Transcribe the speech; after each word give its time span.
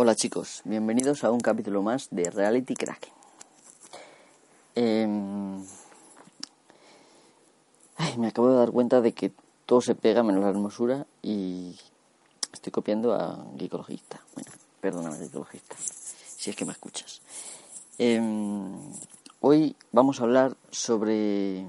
Hola 0.00 0.14
chicos, 0.14 0.62
bienvenidos 0.64 1.24
a 1.24 1.32
un 1.32 1.40
capítulo 1.40 1.82
más 1.82 2.06
de 2.12 2.30
Reality 2.30 2.76
Cracking. 2.76 3.12
Em, 4.76 5.60
me 8.16 8.28
acabo 8.28 8.48
de 8.48 8.58
dar 8.58 8.70
cuenta 8.70 9.00
de 9.00 9.10
que 9.10 9.32
todo 9.66 9.80
se 9.80 9.96
pega 9.96 10.22
menos 10.22 10.44
la 10.44 10.50
hermosura 10.50 11.04
y 11.20 11.76
estoy 12.52 12.70
copiando 12.70 13.12
a 13.12 13.44
Gicologista. 13.58 14.20
Bueno, 14.36 14.52
perdóname 14.80 15.18
Gicologista, 15.18 15.74
si 15.80 16.50
es 16.50 16.54
que 16.54 16.64
me 16.64 16.70
escuchas. 16.70 17.20
Em, 17.98 18.78
hoy 19.40 19.74
vamos 19.90 20.20
a 20.20 20.22
hablar 20.22 20.56
sobre 20.70 21.66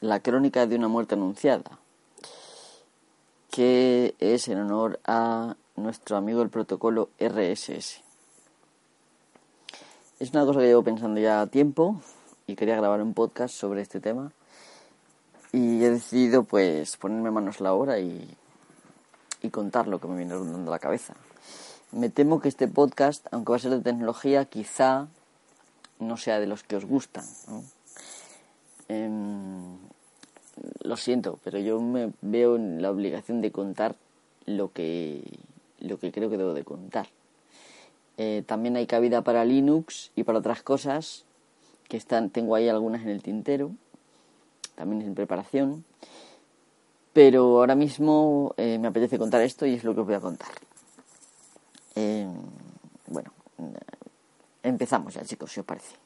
la 0.00 0.20
crónica 0.20 0.68
de 0.68 0.76
una 0.76 0.86
muerte 0.86 1.16
anunciada, 1.16 1.80
que 3.50 4.14
es 4.20 4.46
en 4.46 4.60
honor 4.60 5.00
a 5.04 5.56
nuestro 5.76 6.16
amigo 6.16 6.42
el 6.42 6.50
protocolo 6.50 7.08
RSS. 7.18 8.02
Es 10.20 10.30
una 10.30 10.44
cosa 10.44 10.60
que 10.60 10.66
llevo 10.66 10.84
pensando 10.84 11.20
ya 11.20 11.46
tiempo 11.46 12.00
y 12.46 12.54
quería 12.56 12.76
grabar 12.76 13.02
un 13.02 13.14
podcast 13.14 13.54
sobre 13.54 13.82
este 13.82 14.00
tema 14.00 14.32
y 15.52 15.84
he 15.84 15.90
decidido 15.90 16.44
pues 16.44 16.96
ponerme 16.96 17.30
manos 17.30 17.60
a 17.60 17.64
la 17.64 17.74
obra 17.74 17.98
y, 17.98 18.36
y 19.42 19.50
contar 19.50 19.88
lo 19.88 20.00
que 20.00 20.08
me 20.08 20.16
viene 20.16 20.34
rondando 20.34 20.70
la 20.70 20.78
cabeza. 20.78 21.14
Me 21.92 22.08
temo 22.08 22.40
que 22.40 22.48
este 22.48 22.68
podcast, 22.68 23.26
aunque 23.32 23.50
va 23.50 23.56
a 23.56 23.60
ser 23.60 23.70
de 23.72 23.80
tecnología, 23.80 24.46
quizá 24.46 25.08
no 25.98 26.16
sea 26.16 26.40
de 26.40 26.46
los 26.46 26.62
que 26.62 26.76
os 26.76 26.86
gustan. 26.86 27.24
Em, 28.88 29.76
lo 30.82 30.96
siento, 30.96 31.38
pero 31.44 31.58
yo 31.58 31.80
me 31.80 32.12
veo 32.22 32.56
en 32.56 32.80
la 32.80 32.90
obligación 32.90 33.40
de 33.40 33.52
contar 33.52 33.94
lo 34.46 34.72
que 34.72 35.22
lo 35.88 35.98
que 35.98 36.12
creo 36.12 36.30
que 36.30 36.36
debo 36.36 36.54
de 36.54 36.64
contar. 36.64 37.08
Eh, 38.18 38.42
también 38.46 38.76
hay 38.76 38.86
cabida 38.86 39.22
para 39.22 39.44
Linux 39.44 40.12
y 40.14 40.24
para 40.24 40.38
otras 40.38 40.62
cosas 40.62 41.24
que 41.88 41.96
están, 41.96 42.30
tengo 42.30 42.54
ahí 42.54 42.68
algunas 42.68 43.02
en 43.02 43.08
el 43.08 43.22
tintero, 43.22 43.72
también 44.74 45.02
en 45.02 45.14
preparación, 45.14 45.84
pero 47.12 47.58
ahora 47.58 47.74
mismo 47.74 48.54
eh, 48.56 48.78
me 48.78 48.88
apetece 48.88 49.18
contar 49.18 49.42
esto 49.42 49.66
y 49.66 49.74
es 49.74 49.84
lo 49.84 49.94
que 49.94 50.00
os 50.00 50.06
voy 50.06 50.14
a 50.14 50.20
contar. 50.20 50.50
Eh, 51.94 52.26
bueno, 53.08 53.32
empezamos 54.62 55.14
ya 55.14 55.24
chicos, 55.24 55.52
si 55.52 55.60
os 55.60 55.66
parece. 55.66 56.01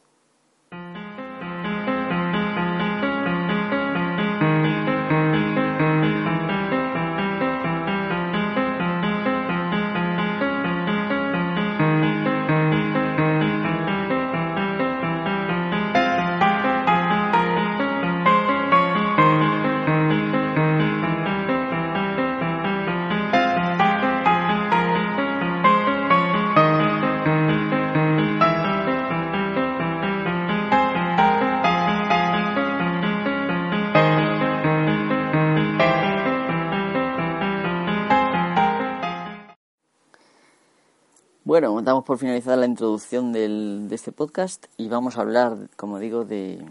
Bueno, 41.66 41.82
damos 41.82 42.04
por 42.04 42.18
finalizada 42.18 42.56
la 42.56 42.66
introducción 42.66 43.32
del, 43.32 43.88
de 43.88 43.96
este 43.96 44.12
podcast 44.12 44.66
y 44.76 44.88
vamos 44.88 45.18
a 45.18 45.22
hablar, 45.22 45.56
como 45.74 45.98
digo, 45.98 46.24
de 46.24 46.64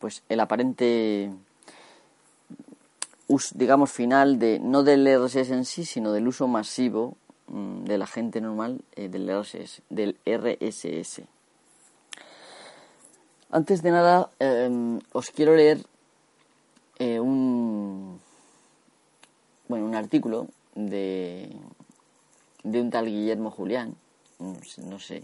pues 0.00 0.24
el 0.28 0.40
aparente 0.40 1.30
uso, 3.28 3.54
digamos, 3.56 3.92
final 3.92 4.40
de 4.40 4.58
no 4.58 4.82
del 4.82 5.06
RSS 5.06 5.50
en 5.50 5.64
sí, 5.64 5.84
sino 5.84 6.10
del 6.10 6.26
uso 6.26 6.48
masivo 6.48 7.16
mm, 7.46 7.84
de 7.84 7.98
la 7.98 8.08
gente 8.08 8.40
normal 8.40 8.80
eh, 8.96 9.08
del 9.08 9.30
RSS, 9.30 9.82
del 9.90 10.18
RSS. 10.26 11.22
Antes 13.52 13.80
de 13.80 13.90
nada, 13.92 14.28
em, 14.40 14.98
os 15.12 15.30
quiero 15.30 15.54
leer 15.54 15.86
eh, 16.98 17.20
un 17.20 18.18
bueno 19.68 19.86
un 19.86 19.94
artículo 19.94 20.48
de 20.74 21.48
de 22.64 22.80
un 22.80 22.90
tal 22.90 23.06
Guillermo 23.06 23.50
Julián, 23.50 23.94
no 24.38 24.98
sé 24.98 25.22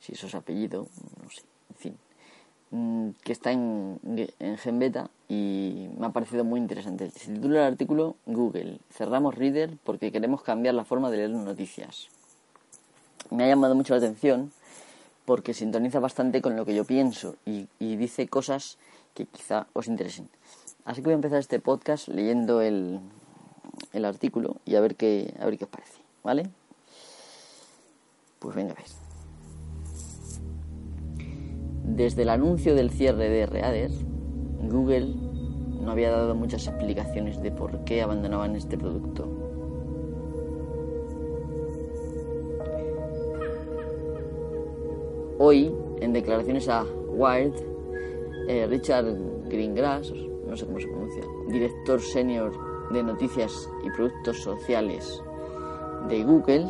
si 0.00 0.12
eso 0.12 0.26
es 0.26 0.34
apellido, 0.34 0.88
no 1.22 1.30
sé, 1.30 1.42
en 1.70 1.76
fin, 1.76 1.98
mm, 2.70 3.10
que 3.22 3.32
está 3.32 3.52
en, 3.52 4.00
en 4.38 4.58
Genbeta 4.58 5.10
y 5.28 5.88
me 5.98 6.06
ha 6.06 6.10
parecido 6.10 6.44
muy 6.44 6.60
interesante. 6.60 7.10
Se 7.10 7.32
titula 7.32 7.60
el 7.60 7.72
artículo 7.72 8.16
Google, 8.26 8.80
cerramos 8.90 9.34
Reader 9.34 9.76
porque 9.84 10.12
queremos 10.12 10.42
cambiar 10.42 10.74
la 10.74 10.84
forma 10.84 11.10
de 11.10 11.18
leer 11.18 11.30
noticias. 11.30 12.08
Me 13.30 13.44
ha 13.44 13.48
llamado 13.48 13.74
mucho 13.74 13.94
la 13.94 13.98
atención 13.98 14.52
porque 15.24 15.52
sintoniza 15.52 16.00
bastante 16.00 16.40
con 16.40 16.56
lo 16.56 16.64
que 16.64 16.74
yo 16.74 16.84
pienso 16.84 17.36
y, 17.44 17.68
y 17.78 17.96
dice 17.96 18.28
cosas 18.28 18.78
que 19.14 19.26
quizá 19.26 19.66
os 19.74 19.88
interesen. 19.88 20.28
Así 20.84 21.02
que 21.02 21.06
voy 21.06 21.12
a 21.12 21.16
empezar 21.16 21.38
este 21.38 21.60
podcast 21.60 22.08
leyendo 22.08 22.62
el, 22.62 23.00
el 23.92 24.04
artículo 24.06 24.56
y 24.64 24.76
a 24.76 24.80
ver 24.80 24.96
qué, 24.96 25.34
a 25.38 25.44
ver 25.44 25.58
qué 25.58 25.64
os 25.64 25.70
parece. 25.70 25.97
¿Vale? 26.22 26.50
Pues 28.38 28.54
venga 28.54 28.72
a 28.72 28.76
ver. 28.76 29.08
Desde 31.84 32.22
el 32.22 32.28
anuncio 32.28 32.74
del 32.74 32.90
cierre 32.90 33.28
de 33.28 33.46
Reader, 33.46 33.90
Google 34.62 35.14
no 35.80 35.90
había 35.90 36.10
dado 36.10 36.34
muchas 36.34 36.66
explicaciones 36.66 37.40
de 37.42 37.50
por 37.50 37.84
qué 37.84 38.02
abandonaban 38.02 38.54
este 38.56 38.76
producto. 38.76 39.26
Hoy, 45.38 45.72
en 46.00 46.12
declaraciones 46.12 46.68
a 46.68 46.84
Wired, 46.84 47.54
eh, 48.48 48.66
Richard 48.66 49.16
Greengrass, 49.48 50.12
no 50.46 50.56
sé 50.56 50.66
cómo 50.66 50.80
se 50.80 50.88
pronuncia, 50.88 51.22
director 51.48 52.00
senior 52.00 52.52
de 52.92 53.02
noticias 53.02 53.70
y 53.84 53.90
productos 53.90 54.42
sociales 54.42 55.22
de 56.08 56.24
Google 56.24 56.66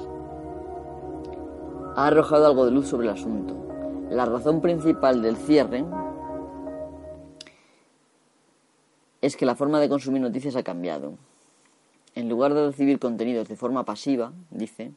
ha 1.96 2.06
arrojado 2.08 2.46
algo 2.46 2.64
de 2.64 2.72
luz 2.72 2.88
sobre 2.88 3.06
el 3.06 3.12
asunto. 3.12 3.54
La 4.10 4.24
razón 4.24 4.60
principal 4.60 5.22
del 5.22 5.36
cierre 5.36 5.84
es 9.20 9.36
que 9.36 9.46
la 9.46 9.54
forma 9.54 9.80
de 9.80 9.88
consumir 9.88 10.20
noticias 10.22 10.56
ha 10.56 10.62
cambiado. 10.62 11.14
En 12.14 12.28
lugar 12.28 12.54
de 12.54 12.66
recibir 12.66 12.98
contenidos 12.98 13.48
de 13.48 13.56
forma 13.56 13.84
pasiva, 13.84 14.32
dice, 14.50 14.92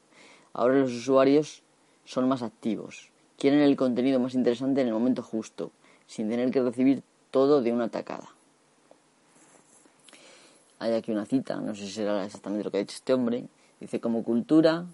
ahora 0.54 0.80
los 0.80 0.92
usuarios 0.92 1.62
son 2.06 2.28
más 2.28 2.42
activos. 2.42 3.10
Quieren 3.38 3.60
el 3.60 3.76
contenido 3.76 4.20
más 4.20 4.34
interesante 4.34 4.82
en 4.82 4.88
el 4.88 4.94
momento 4.94 5.22
justo, 5.22 5.72
sin 6.08 6.30
tener 6.30 6.52
que 6.52 6.62
recibir 6.62 7.04
todo 7.30 7.62
de 7.62 7.72
una 7.72 7.90
tacada. 7.90 8.30
Hay 10.80 10.94
aquí 10.94 11.12
una 11.12 11.26
cita, 11.26 11.58
no 11.58 11.76
sé 11.76 11.86
si 11.86 11.92
será 11.92 12.26
exactamente 12.26 12.64
lo 12.64 12.72
que 12.72 12.78
ha 12.78 12.82
dicho 12.82 12.96
este 12.96 13.14
hombre, 13.14 13.46
Dice, 13.82 14.00
como 14.00 14.24
cultura 14.24 14.86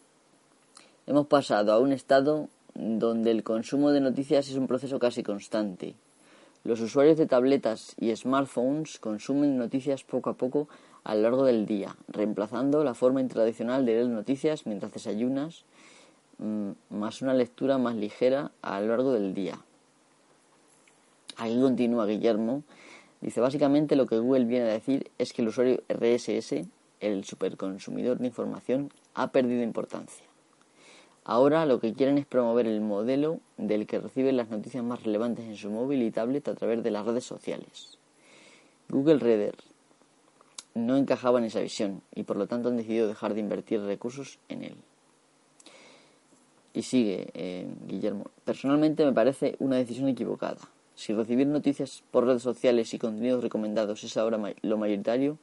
hemos 1.08 1.28
pasado 1.28 1.74
a 1.74 1.80
un 1.80 1.92
estado 1.92 2.48
donde 2.74 3.32
el 3.32 3.44
consumo 3.44 3.92
de 3.92 4.00
noticias 4.00 4.48
es 4.48 4.56
un 4.56 4.66
proceso 4.66 4.98
casi 4.98 5.24
constante. 5.24 5.96
Los 6.64 6.80
usuarios 6.80 7.18
de 7.18 7.26
tabletas 7.26 7.96
y 8.00 8.16
smartphones 8.16 8.98
consumen 9.00 9.58
noticias 9.58 10.06
poco 10.06 10.30
a 10.30 10.36
poco 10.36 10.70
a 11.04 11.16
lo 11.16 11.22
largo 11.22 11.44
del 11.44 11.66
día, 11.66 11.98
reemplazando 12.08 12.86
la 12.86 12.94
forma 12.94 13.26
tradicional 13.28 13.86
de 13.86 13.94
leer 13.94 14.08
noticias 14.08 14.66
mientras 14.66 14.94
desayunas, 14.94 15.66
mm, 16.38 16.72
más 16.90 17.22
una 17.22 17.34
lectura 17.34 17.78
más 17.78 17.96
ligera 17.96 18.52
a 18.62 18.80
lo 18.80 18.88
largo 18.88 19.12
del 19.12 19.34
día. 19.34 19.60
Aquí 21.36 21.60
continúa 21.60 22.06
Guillermo. 22.06 22.64
Dice, 23.20 23.42
básicamente 23.42 23.98
lo 23.98 24.06
que 24.06 24.18
Google 24.18 24.46
viene 24.46 24.70
a 24.70 24.74
decir 24.74 25.12
es 25.18 25.34
que 25.34 25.42
el 25.42 25.50
usuario 25.50 25.84
RSS 25.90 26.68
el 27.00 27.24
superconsumidor 27.24 28.18
de 28.18 28.28
información 28.28 28.92
ha 29.14 29.32
perdido 29.32 29.64
importancia. 29.64 30.26
Ahora 31.24 31.66
lo 31.66 31.80
que 31.80 31.94
quieren 31.94 32.18
es 32.18 32.26
promover 32.26 32.68
el 32.68 32.80
modelo 32.80 33.42
del 33.58 33.86
que 33.86 34.00
recibe 34.00 34.32
las 34.32 34.50
noticias 34.50 34.84
más 34.84 35.04
relevantes 35.04 35.46
en 35.46 35.58
su 35.58 35.70
móvil 35.70 36.02
y 36.04 36.12
tablet 36.12 36.48
a 36.48 36.56
través 36.56 36.82
de 36.84 36.92
las 36.92 37.06
redes 37.06 37.26
sociales. 37.26 37.98
Google 38.90 39.20
Reader 39.20 39.56
no 40.74 40.96
encajaba 40.96 41.40
en 41.40 41.46
esa 41.46 41.60
visión 41.60 42.02
y 42.16 42.24
por 42.24 42.38
lo 42.38 42.48
tanto 42.48 42.70
han 42.70 42.78
decidido 42.78 43.08
dejar 43.08 43.34
de 43.34 43.42
invertir 43.42 43.82
recursos 43.82 44.40
en 44.48 44.64
él. 44.64 44.76
Y 46.74 46.84
sigue 46.84 47.28
eh, 47.34 47.68
Guillermo. 47.88 48.28
Personalmente 48.46 49.04
me 49.04 49.12
parece 49.12 49.56
una 49.60 49.76
decisión 49.76 50.08
equivocada. 50.08 50.60
Si 50.96 51.14
recibir 51.14 51.48
noticias 51.48 52.04
por 52.12 52.26
redes 52.26 52.44
sociales 52.44 52.94
y 52.94 53.00
contenidos 53.00 53.44
recomendados 53.44 54.04
es 54.04 54.16
ahora 54.16 54.40
lo 54.62 54.78
mayoritario, 54.78 55.38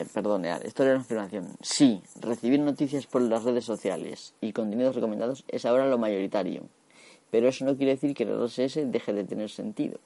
eh, 0.00 0.06
perdón, 0.12 0.46
esto 0.46 0.82
era 0.82 0.92
una 0.92 1.02
afirmación. 1.02 1.46
Sí, 1.60 2.02
recibir 2.20 2.60
noticias 2.60 3.06
por 3.06 3.22
las 3.22 3.44
redes 3.44 3.64
sociales 3.64 4.34
y 4.40 4.52
contenidos 4.52 4.94
recomendados 4.94 5.44
es 5.48 5.64
ahora 5.66 5.86
lo 5.88 5.98
mayoritario. 5.98 6.62
Pero 7.30 7.48
eso 7.48 7.64
no 7.64 7.76
quiere 7.76 7.92
decir 7.92 8.14
que 8.14 8.24
el 8.24 8.30
RSS 8.30 8.90
deje 8.90 9.12
de 9.12 9.24
tener 9.24 9.50
sentido. 9.50 9.98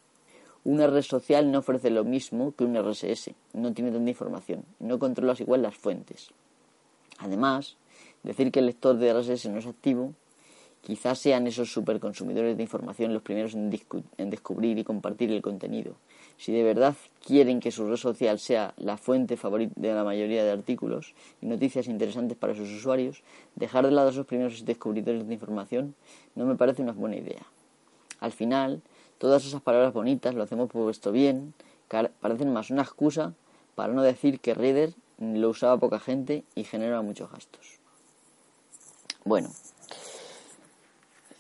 Una 0.64 0.87
red 0.87 1.02
social 1.02 1.52
no 1.52 1.61
ofrece 1.61 1.91
lo 1.91 2.05
mismo 2.05 2.52
que 2.56 2.64
un 2.64 2.76
RSS, 2.76 3.31
no 3.52 3.73
tiene 3.73 3.93
tanta 3.93 4.11
información, 4.11 4.64
no 4.81 4.99
controlas 4.99 5.41
igual 5.41 5.62
las 5.62 5.76
fuentes. 5.76 6.31
Además, 7.19 7.76
decir 8.23 8.50
que 8.50 8.61
el 8.61 8.67
lector 8.67 8.96
de 8.96 9.12
RSS 9.12 9.46
no 9.50 9.58
es 9.58 9.67
activo, 9.67 10.14
quizás 10.81 11.19
sean 11.19 11.46
esos 11.46 11.73
superconsumidores 11.73 12.56
de 12.56 12.62
información 12.62 13.12
los 13.12 13.23
primeros 13.23 13.55
en, 13.55 13.70
en 14.19 14.31
descubrir 14.31 14.79
y 14.79 14.85
compartir 14.85 15.31
el 15.31 15.43
contenido. 15.43 15.96
Si 16.36 16.52
de 16.52 16.62
verdad 16.62 16.94
quieren 17.25 17.60
que 17.60 17.70
su 17.70 17.88
red 17.88 17.96
social 17.96 18.38
sea 18.38 18.75
la 18.76 18.96
fuente 18.96 19.36
favorita 19.36 19.72
de 19.76 19.94
la 19.94 20.04
mayoría 20.04 20.44
de 20.44 20.50
artículos 20.50 21.14
y 21.40 21.46
noticias 21.46 21.86
interesantes 21.86 22.36
para 22.36 22.54
sus 22.54 22.70
usuarios, 22.70 23.22
dejar 23.54 23.84
de 23.86 23.92
lado 23.92 24.08
a 24.08 24.10
esos 24.10 24.26
primeros 24.26 24.64
descubridores 24.64 25.26
de 25.26 25.34
información 25.34 25.94
no 26.34 26.44
me 26.44 26.56
parece 26.56 26.82
una 26.82 26.92
buena 26.92 27.16
idea. 27.16 27.46
Al 28.20 28.32
final, 28.32 28.82
todas 29.19 29.46
esas 29.46 29.62
palabras 29.62 29.92
bonitas, 29.92 30.34
lo 30.34 30.42
hacemos 30.42 30.70
puesto 30.70 31.12
bien, 31.12 31.54
parecen 32.20 32.52
más 32.52 32.70
una 32.70 32.82
excusa 32.82 33.34
para 33.75 33.92
no 33.92 34.02
decir 34.02 34.40
que 34.40 34.54
Reader 34.54 34.92
lo 35.19 35.50
usaba 35.50 35.78
poca 35.78 36.00
gente 36.00 36.44
y 36.54 36.64
genera 36.64 37.02
muchos 37.02 37.31
gastos. 37.31 37.78
Bueno, 39.25 39.50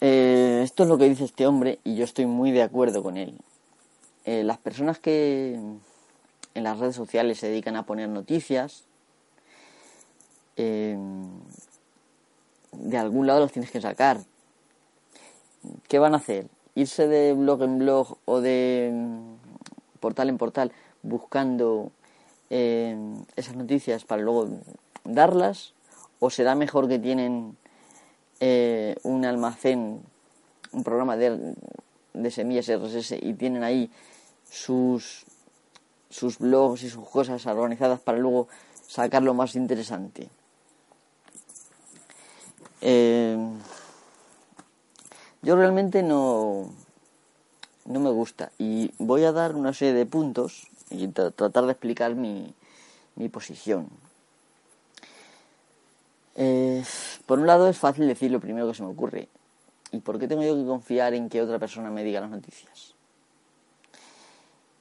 eh, 0.00 0.60
esto 0.62 0.84
es 0.84 0.88
lo 0.88 0.98
que 0.98 1.08
dice 1.08 1.24
este 1.24 1.46
hombre 1.46 1.78
y 1.84 1.96
yo 1.96 2.04
estoy 2.04 2.26
muy 2.26 2.50
de 2.50 2.62
acuerdo 2.62 3.02
con 3.02 3.16
él. 3.16 3.34
Eh, 4.24 4.42
las 4.42 4.56
personas 4.56 4.98
que 4.98 5.54
en 6.54 6.64
las 6.64 6.78
redes 6.78 6.96
sociales 6.96 7.38
se 7.38 7.48
dedican 7.48 7.76
a 7.76 7.84
poner 7.84 8.08
noticias, 8.08 8.84
eh, 10.56 10.96
de 12.72 12.96
algún 12.96 13.26
lado 13.26 13.40
los 13.40 13.52
tienes 13.52 13.70
que 13.70 13.82
sacar. 13.82 14.20
¿Qué 15.88 15.98
van 15.98 16.14
a 16.14 16.18
hacer? 16.18 16.46
¿Irse 16.74 17.06
de 17.06 17.34
blog 17.34 17.62
en 17.62 17.78
blog 17.78 18.16
o 18.24 18.40
de 18.40 18.90
mm, 18.92 20.00
portal 20.00 20.28
en 20.30 20.38
portal 20.38 20.72
buscando 21.02 21.92
eh, 22.48 22.96
esas 23.36 23.56
noticias 23.56 24.04
para 24.04 24.22
luego 24.22 24.48
darlas? 25.04 25.74
¿O 26.18 26.30
será 26.30 26.54
mejor 26.54 26.88
que 26.88 26.98
tienen 26.98 27.56
un 29.04 29.24
almacén, 29.24 30.02
un 30.72 30.84
programa 30.84 31.16
de, 31.16 31.54
de 32.12 32.30
semillas 32.30 32.68
RSS 32.68 33.12
y 33.22 33.32
tienen 33.34 33.62
ahí 33.62 33.90
sus, 34.54 35.24
sus 36.10 36.38
blogs 36.38 36.84
y 36.84 36.90
sus 36.90 37.08
cosas 37.08 37.44
organizadas 37.46 38.00
para 38.00 38.18
luego 38.18 38.48
sacar 38.86 39.22
lo 39.22 39.34
más 39.34 39.56
interesante. 39.56 40.28
Eh, 42.80 43.36
yo 45.42 45.56
realmente 45.56 46.02
no, 46.02 46.70
no 47.86 48.00
me 48.00 48.10
gusta 48.10 48.52
y 48.58 48.92
voy 48.98 49.24
a 49.24 49.32
dar 49.32 49.56
una 49.56 49.72
serie 49.72 49.94
de 49.94 50.06
puntos 50.06 50.68
y 50.90 51.08
tratar 51.08 51.64
de 51.64 51.72
explicar 51.72 52.14
mi, 52.14 52.54
mi 53.16 53.28
posición. 53.28 53.88
Eh, 56.36 56.84
por 57.26 57.40
un 57.40 57.46
lado 57.46 57.68
es 57.68 57.78
fácil 57.78 58.06
decir 58.06 58.30
lo 58.30 58.40
primero 58.40 58.68
que 58.68 58.74
se 58.74 58.82
me 58.82 58.90
ocurre. 58.90 59.28
¿Y 59.90 59.98
por 59.98 60.18
qué 60.18 60.28
tengo 60.28 60.42
yo 60.42 60.54
que 60.54 60.64
confiar 60.64 61.14
en 61.14 61.28
que 61.28 61.42
otra 61.42 61.58
persona 61.58 61.90
me 61.90 62.04
diga 62.04 62.20
las 62.20 62.30
noticias? 62.30 62.93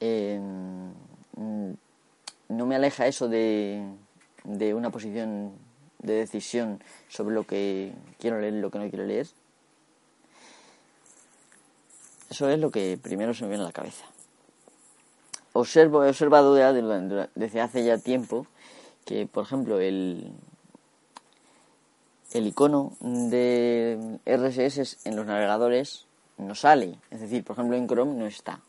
Em, 0.05 0.91
no 2.49 2.65
me 2.65 2.75
aleja 2.75 3.07
eso 3.07 3.29
de, 3.29 3.81
de 4.43 4.73
una 4.73 4.89
posición 4.89 5.53
de 5.99 6.15
decisión 6.15 6.83
sobre 7.07 7.33
lo 7.33 7.47
que 7.47 7.93
quiero 8.19 8.37
leer 8.41 8.55
y 8.55 8.59
lo 8.59 8.69
que 8.69 8.79
no 8.79 8.89
quiero 8.89 9.05
leer. 9.05 9.27
Eso 12.29 12.49
es 12.49 12.59
lo 12.59 12.69
que 12.69 12.99
primero 13.01 13.33
se 13.33 13.43
me 13.43 13.51
viene 13.51 13.63
a 13.63 13.67
la 13.67 13.71
cabeza. 13.71 14.03
Observo, 15.53 16.03
he 16.03 16.09
observado 16.09 16.53
desde 16.53 17.61
hace 17.61 17.85
ya 17.85 17.97
tiempo 17.97 18.45
que, 19.05 19.25
por 19.25 19.45
ejemplo, 19.45 19.79
el, 19.79 20.33
el 22.33 22.47
icono 22.47 22.91
de 22.99 24.19
RSS 24.25 25.05
en 25.05 25.15
los 25.15 25.25
navegadores 25.25 26.07
no 26.37 26.55
sale. 26.55 26.99
Es 27.09 27.21
decir, 27.21 27.45
por 27.45 27.55
ejemplo, 27.55 27.77
en 27.77 27.87
Chrome 27.87 28.15
no 28.15 28.25
está. 28.25 28.59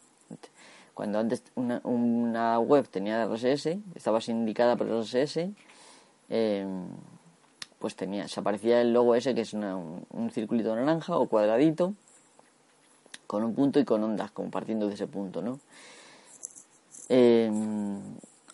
Cuando 0.94 1.18
antes 1.18 1.42
una, 1.56 1.80
una 1.82 2.58
web 2.60 2.88
tenía 2.88 3.26
RSS, 3.26 3.78
estaba 3.94 4.20
indicada 4.28 4.76
por 4.76 4.88
RSS, 4.88 5.50
em, 6.28 6.86
pues 7.80 7.96
tenía, 7.96 8.28
se 8.28 8.40
aparecía 8.40 8.80
el 8.80 8.92
logo 8.92 9.14
ese 9.14 9.34
que 9.34 9.42
es 9.42 9.52
un, 9.52 10.30
circulito 10.32 10.74
naranja 10.74 11.18
o 11.18 11.26
cuadradito 11.28 11.94
con 13.26 13.42
un 13.42 13.54
punto 13.54 13.80
y 13.80 13.84
con 13.84 14.04
ondas, 14.04 14.30
compartiendo 14.30 14.86
de 14.88 14.94
ese 14.94 15.06
punto, 15.06 15.42
¿no? 15.42 15.58
Eh, 17.08 17.50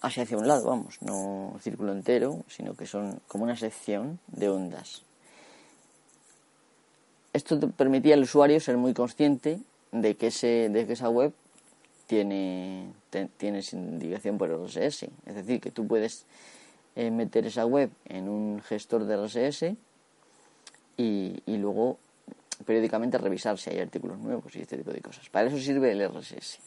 así 0.00 0.20
hacia 0.20 0.38
un 0.38 0.48
lado, 0.48 0.64
vamos, 0.64 1.00
no 1.02 1.56
círculo 1.60 1.92
entero, 1.92 2.42
sino 2.48 2.74
que 2.74 2.86
son 2.86 3.20
como 3.28 3.44
una 3.44 3.56
sección 3.56 4.18
de 4.28 4.48
ondas. 4.48 5.02
Esto 7.32 7.60
permitía 7.70 8.14
al 8.14 8.22
usuario 8.22 8.58
ser 8.60 8.76
muy 8.76 8.94
consciente 8.94 9.60
de 9.92 10.16
que, 10.16 10.28
ese, 10.28 10.68
de 10.70 10.86
que 10.86 10.94
esa 10.94 11.08
web 11.08 11.32
tiene, 12.10 12.92
tiene 13.36 13.62
indicación 13.70 14.36
por 14.36 14.50
RSS. 14.50 15.04
Es 15.26 15.34
decir, 15.36 15.60
que 15.60 15.70
tú 15.70 15.86
puedes 15.86 16.26
eh, 16.96 17.08
meter 17.08 17.46
esa 17.46 17.64
web 17.66 17.88
en 18.04 18.28
un 18.28 18.60
gestor 18.62 19.04
de 19.04 19.16
RSS 19.16 19.76
y, 20.96 21.40
y, 21.46 21.56
luego 21.58 21.98
periódicamente 22.66 23.16
revisar 23.16 23.58
si 23.58 23.70
hay 23.70 23.78
artículos 23.78 24.18
nuevos 24.18 24.56
y 24.56 24.60
este 24.60 24.76
tipo 24.76 24.90
de 24.90 25.00
cosas. 25.00 25.28
Para 25.28 25.46
eso 25.46 25.58
sirve 25.58 25.92
el 25.92 26.04
RSS. 26.08 26.58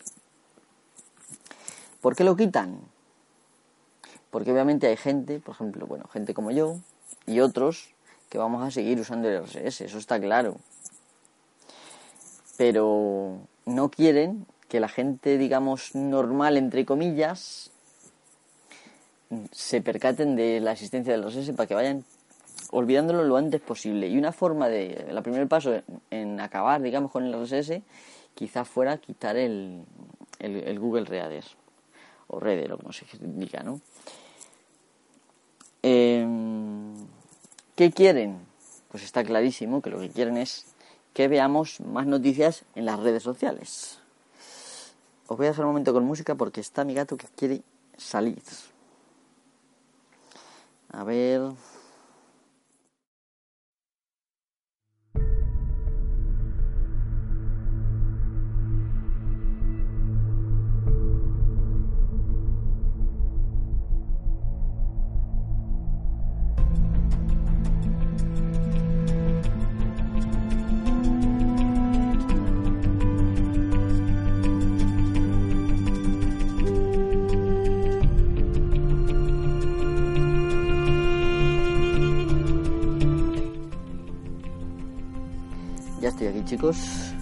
¿Por 1.99 2.15
qué 2.15 2.23
lo 2.23 2.37
quitan? 2.37 2.79
Porque 4.31 4.53
obviamente 4.53 4.87
hay 4.87 4.95
gente, 4.95 5.41
por 5.41 5.55
ejemplo, 5.55 5.85
bueno, 5.87 6.07
gente 6.07 6.33
como 6.33 6.51
yo 6.51 6.77
y 7.25 7.41
otros 7.41 7.93
que 8.29 8.37
vamos 8.37 8.63
a 8.63 8.71
seguir 8.71 8.97
usando 8.97 9.27
el 9.27 9.43
RSS, 9.43 9.81
eso 9.81 9.97
está 9.97 10.21
claro. 10.21 10.55
Pero 12.55 13.39
no 13.65 13.91
quieren 13.91 14.47
que 14.73 14.79
la 14.79 14.87
gente, 14.87 15.37
digamos, 15.37 15.93
normal, 15.93 16.57
entre 16.57 16.83
comillas, 16.83 17.69
se 19.51 19.81
percaten 19.81 20.35
de 20.35 20.59
la 20.61 20.71
existencia 20.71 21.13
del 21.13 21.23
RSS 21.23 21.51
para 21.51 21.67
que 21.67 21.75
vayan 21.75 22.03
olvidándolo 22.71 23.23
lo 23.23 23.37
antes 23.37 23.61
posible. 23.61 24.07
Y 24.07 24.17
una 24.17 24.31
forma 24.31 24.69
de, 24.69 25.05
el 25.07 25.21
primer 25.21 25.47
paso 25.47 25.79
en 26.09 26.39
acabar, 26.39 26.81
digamos, 26.81 27.11
con 27.11 27.23
el 27.23 27.39
RSS, 27.39 27.83
quizás 28.33 28.67
fuera 28.67 28.97
quitar 28.97 29.37
el, 29.37 29.83
el, 30.39 30.79
Google 30.79 31.05
Reader, 31.05 31.43
o 32.25 32.39
Reader, 32.39 32.73
o 32.73 32.77
como 32.79 32.93
se 32.93 33.05
indica, 33.21 33.61
¿no? 33.61 33.79
Em, 35.83 36.95
¿Qué 37.75 37.91
quieren? 37.91 38.39
Pues 38.89 39.03
está 39.03 39.23
clarísimo 39.23 39.83
que 39.83 39.91
lo 39.91 39.99
que 39.99 40.09
quieren 40.09 40.35
es 40.37 40.65
que 41.13 41.27
veamos 41.27 41.79
más 41.79 42.07
noticias 42.07 42.65
en 42.73 42.85
las 42.85 42.99
redes 42.99 43.21
sociales. 43.21 43.99
Os 45.27 45.37
voy 45.37 45.47
a 45.47 45.49
dejar 45.49 45.65
un 45.65 45.71
momento 45.71 45.93
con 45.93 46.03
música 46.03 46.35
porque 46.35 46.61
está 46.61 46.83
mi 46.83 46.93
gato 46.93 47.17
que 47.17 47.27
quiere 47.35 47.63
salir. 47.97 48.41
A 50.89 51.03
ver. 51.03 51.41
Pues 86.63 87.13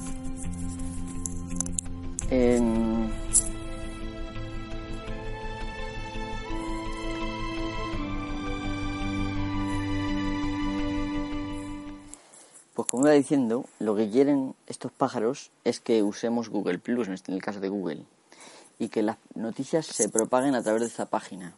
como 12.85 13.07
iba 13.07 13.13
diciendo, 13.13 13.65
lo 13.79 13.95
que 13.95 14.11
quieren 14.11 14.53
estos 14.67 14.91
pájaros 14.91 15.49
es 15.63 15.79
que 15.79 16.03
usemos 16.03 16.49
Google 16.49 16.77
Plus, 16.77 17.07
en 17.07 17.33
el 17.33 17.41
caso 17.41 17.59
de 17.59 17.69
Google, 17.69 18.03
y 18.77 18.89
que 18.89 19.01
las 19.01 19.17
noticias 19.33 19.87
se 19.87 20.07
propaguen 20.07 20.53
a 20.53 20.61
través 20.61 20.81
de 20.81 20.87
esta 20.87 21.07
página. 21.07 21.55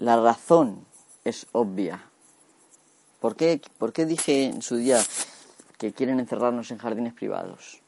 La 0.00 0.20
razón 0.20 0.84
es 1.24 1.46
obvia. 1.52 2.04
¿Por 3.20 3.36
qué, 3.36 3.60
¿Por 3.78 3.92
qué 3.92 4.06
dije 4.06 4.46
en 4.46 4.62
su 4.62 4.74
día 4.74 5.00
que 5.78 5.92
quieren 5.92 6.20
encerrarnos 6.20 6.70
en 6.70 6.78
jardines 6.78 7.14
privados? 7.14 7.80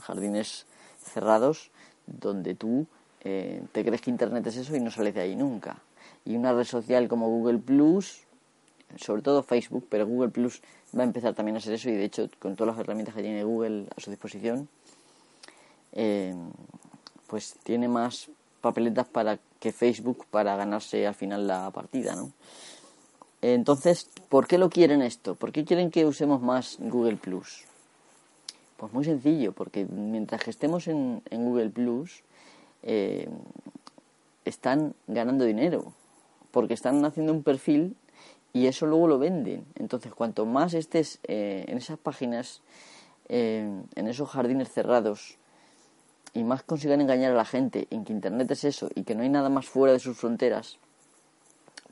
Jardines 0.00 0.66
cerrados 1.02 1.70
donde 2.06 2.54
tú 2.54 2.86
eh, 3.22 3.62
te 3.72 3.84
crees 3.84 4.00
que 4.00 4.10
Internet 4.10 4.46
es 4.46 4.56
eso 4.56 4.76
y 4.76 4.80
no 4.80 4.90
sales 4.90 5.14
de 5.14 5.22
ahí 5.22 5.36
nunca. 5.36 5.78
Y 6.24 6.36
una 6.36 6.52
red 6.52 6.64
social 6.64 7.08
como 7.08 7.28
Google 7.28 7.58
Plus, 7.58 8.22
sobre 8.96 9.22
todo 9.22 9.42
Facebook, 9.42 9.86
pero 9.88 10.06
Google 10.06 10.30
Plus 10.30 10.62
va 10.96 11.02
a 11.02 11.06
empezar 11.06 11.34
también 11.34 11.56
a 11.56 11.60
ser 11.60 11.74
eso 11.74 11.88
y 11.88 11.96
de 11.96 12.04
hecho 12.04 12.28
con 12.38 12.54
todas 12.54 12.74
las 12.74 12.80
herramientas 12.80 13.14
que 13.14 13.22
tiene 13.22 13.42
Google 13.44 13.86
a 13.96 14.00
su 14.00 14.10
disposición, 14.10 14.68
eh, 15.92 16.34
pues 17.26 17.56
tiene 17.64 17.88
más 17.88 18.28
papeletas 18.60 19.06
para 19.06 19.38
que 19.58 19.72
Facebook 19.72 20.26
para 20.30 20.56
ganarse 20.56 21.06
al 21.06 21.14
final 21.14 21.46
la 21.46 21.70
partida, 21.70 22.14
¿no? 22.14 22.30
Entonces, 23.54 24.10
¿por 24.28 24.48
qué 24.48 24.58
lo 24.58 24.70
quieren 24.70 25.02
esto? 25.02 25.36
¿Por 25.36 25.52
qué 25.52 25.64
quieren 25.64 25.92
que 25.92 26.04
usemos 26.04 26.42
más 26.42 26.78
Google 26.80 27.14
Plus? 27.14 27.62
Pues 28.76 28.92
muy 28.92 29.04
sencillo, 29.04 29.52
porque 29.52 29.84
mientras 29.84 30.42
que 30.42 30.50
estemos 30.50 30.88
en, 30.88 31.22
en 31.30 31.44
Google 31.44 31.70
Plus, 31.70 32.24
eh, 32.82 33.28
están 34.44 34.94
ganando 35.06 35.44
dinero, 35.44 35.92
porque 36.50 36.74
están 36.74 37.04
haciendo 37.04 37.32
un 37.32 37.44
perfil 37.44 37.94
y 38.52 38.66
eso 38.66 38.84
luego 38.84 39.06
lo 39.06 39.20
venden. 39.20 39.64
Entonces, 39.76 40.12
cuanto 40.12 40.44
más 40.44 40.74
estés 40.74 41.20
eh, 41.28 41.66
en 41.68 41.78
esas 41.78 42.00
páginas, 42.00 42.62
eh, 43.28 43.80
en 43.94 44.08
esos 44.08 44.28
jardines 44.28 44.72
cerrados, 44.72 45.38
y 46.34 46.42
más 46.42 46.64
consigan 46.64 47.00
engañar 47.00 47.30
a 47.30 47.36
la 47.36 47.44
gente 47.44 47.86
en 47.90 48.04
que 48.04 48.12
Internet 48.12 48.50
es 48.50 48.64
eso 48.64 48.88
y 48.96 49.04
que 49.04 49.14
no 49.14 49.22
hay 49.22 49.28
nada 49.28 49.50
más 49.50 49.66
fuera 49.66 49.92
de 49.92 50.00
sus 50.00 50.16
fronteras, 50.18 50.78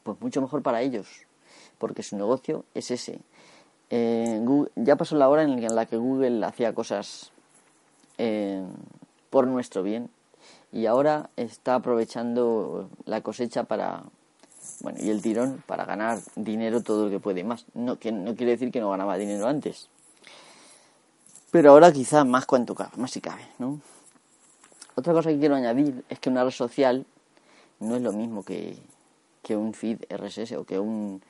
pues 0.03 0.21
mucho 0.21 0.43
mejor 0.43 0.61
para 0.61 0.83
ellos, 0.83 1.27
porque 1.79 2.03
su 2.03 2.17
negocio 2.17 2.65
es 2.75 2.91
ese. 2.91 3.21
ya 4.77 4.97
pasó 4.97 5.17
la 5.17 5.29
hora 5.29 5.43
en 5.43 5.75
la 5.75 5.87
que 5.87 5.97
Google 5.97 6.45
hacía 6.45 6.75
cosas 6.75 7.31
por 9.31 9.47
nuestro 9.47 9.83
bien 9.83 10.11
y 10.73 10.87
ahora 10.87 11.31
está 11.37 11.77
aprovechando 11.77 12.89
la 13.07 13.21
cosecha 13.21 13.65
para 13.65 14.05
bueno 14.81 14.99
y 15.01 15.11
el 15.11 15.21
tirón 15.21 15.63
para 15.67 15.85
ganar 15.85 16.21
dinero 16.37 16.83
todo 16.83 17.05
lo 17.05 17.11
que 17.11 17.21
puede 17.21 17.45
más. 17.45 17.67
No 17.75 17.99
que 17.99 18.13
no 18.13 18.35
quiere 18.35 18.53
decir 18.53 18.71
que 18.71 18.81
no 18.81 18.91
ganaba 18.91 19.17
dinero 19.17 19.47
antes. 19.47 19.89
Pero 21.51 21.71
ahora 21.71 21.93
quizá 21.93 22.25
más 22.25 22.47
cuanto 22.47 22.75
más 22.97 23.11
si 23.11 23.21
cabe 23.21 23.47
no 23.59 23.81
otra 24.97 25.13
cosa 25.13 25.31
que 25.31 25.39
quiero 25.39 25.57
añadir 25.57 26.05
es 26.09 26.19
que 26.21 26.31
una 26.31 26.45
red 26.45 26.51
social 26.51 27.05
no 27.81 27.97
es 27.97 28.03
lo 28.03 28.13
mismo 28.13 28.45
que, 28.45 28.77
que 29.43 29.57
un 29.57 29.75
feed 29.75 30.05
RSS 30.09 30.53
o 30.53 30.65
que 30.65 30.79
un 30.79 31.21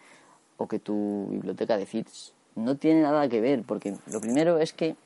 o 0.56 0.68
que 0.68 0.78
tu 0.78 1.28
biblioteca 1.30 1.76
de 1.76 1.86
feeds 1.86 2.32
no 2.54 2.76
tiene 2.76 3.02
nada 3.02 3.28
que 3.28 3.40
ver 3.40 3.62
porque 3.62 3.96
lo 4.06 4.20
primero 4.20 4.58
es 4.58 4.72
que 4.72 4.96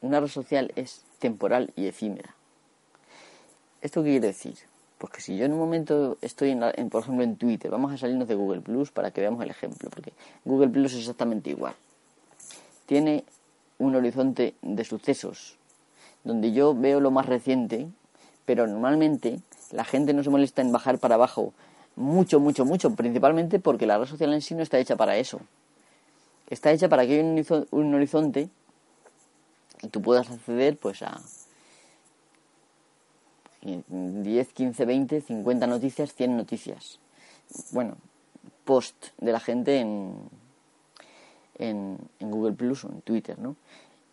una 0.00 0.20
red 0.20 0.28
social 0.28 0.72
es 0.76 1.02
temporal 1.18 1.72
y 1.76 1.86
efímera 1.86 2.36
¿Esto 3.86 4.02
qué 4.02 4.10
quiere 4.10 4.26
decir? 4.26 4.56
Pues 4.98 5.12
que 5.12 5.20
si 5.20 5.36
yo 5.36 5.44
en 5.44 5.52
un 5.52 5.60
momento 5.60 6.18
estoy, 6.20 6.50
en, 6.50 6.90
por 6.90 7.02
ejemplo, 7.02 7.22
en 7.22 7.36
Twitter, 7.36 7.70
vamos 7.70 7.92
a 7.92 7.96
salirnos 7.98 8.26
de 8.26 8.34
Google 8.34 8.62
Plus 8.62 8.90
para 8.90 9.12
que 9.12 9.20
veamos 9.20 9.40
el 9.44 9.50
ejemplo, 9.50 9.90
porque 9.90 10.12
Google 10.44 10.70
Plus 10.70 10.94
es 10.94 11.00
exactamente 11.00 11.50
igual. 11.50 11.74
Tiene 12.86 13.24
un 13.78 13.94
horizonte 13.94 14.54
de 14.60 14.84
sucesos, 14.84 15.56
donde 16.24 16.52
yo 16.52 16.74
veo 16.74 16.98
lo 16.98 17.12
más 17.12 17.26
reciente, 17.26 17.86
pero 18.44 18.66
normalmente 18.66 19.40
la 19.70 19.84
gente 19.84 20.14
no 20.14 20.24
se 20.24 20.30
molesta 20.30 20.62
en 20.62 20.72
bajar 20.72 20.98
para 20.98 21.14
abajo 21.14 21.52
mucho, 21.96 22.40
mucho, 22.40 22.64
mucho, 22.64 22.94
principalmente 22.94 23.58
porque 23.58 23.86
la 23.86 23.98
red 23.98 24.06
social 24.06 24.32
en 24.32 24.42
sí 24.42 24.54
no 24.54 24.62
está 24.62 24.78
hecha 24.78 24.96
para 24.96 25.16
eso. 25.16 25.40
Está 26.48 26.70
hecha 26.70 26.88
para 26.88 27.06
que 27.06 27.20
haya 27.20 27.64
un 27.70 27.94
horizonte 27.94 28.48
y 29.82 29.88
tú 29.88 30.00
puedas 30.00 30.30
acceder 30.30 30.76
pues 30.76 31.02
a 31.02 31.20
10, 33.62 34.52
15, 34.52 34.84
20, 34.84 35.20
50 35.20 35.66
noticias, 35.66 36.14
100 36.14 36.36
noticias. 36.36 37.00
Bueno, 37.72 37.96
post 38.64 39.08
de 39.18 39.32
la 39.32 39.40
gente 39.40 39.80
en, 39.80 40.14
en, 41.58 41.98
Google 42.20 42.52
Plus 42.52 42.84
o 42.84 42.88
en 42.88 43.00
Twitter, 43.02 43.38
¿no? 43.38 43.56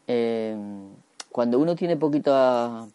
Eh, 0.08 0.56
cuando 1.32 1.60
uno 1.60 1.75
tiene 1.75 1.98
poquita, 1.98 2.88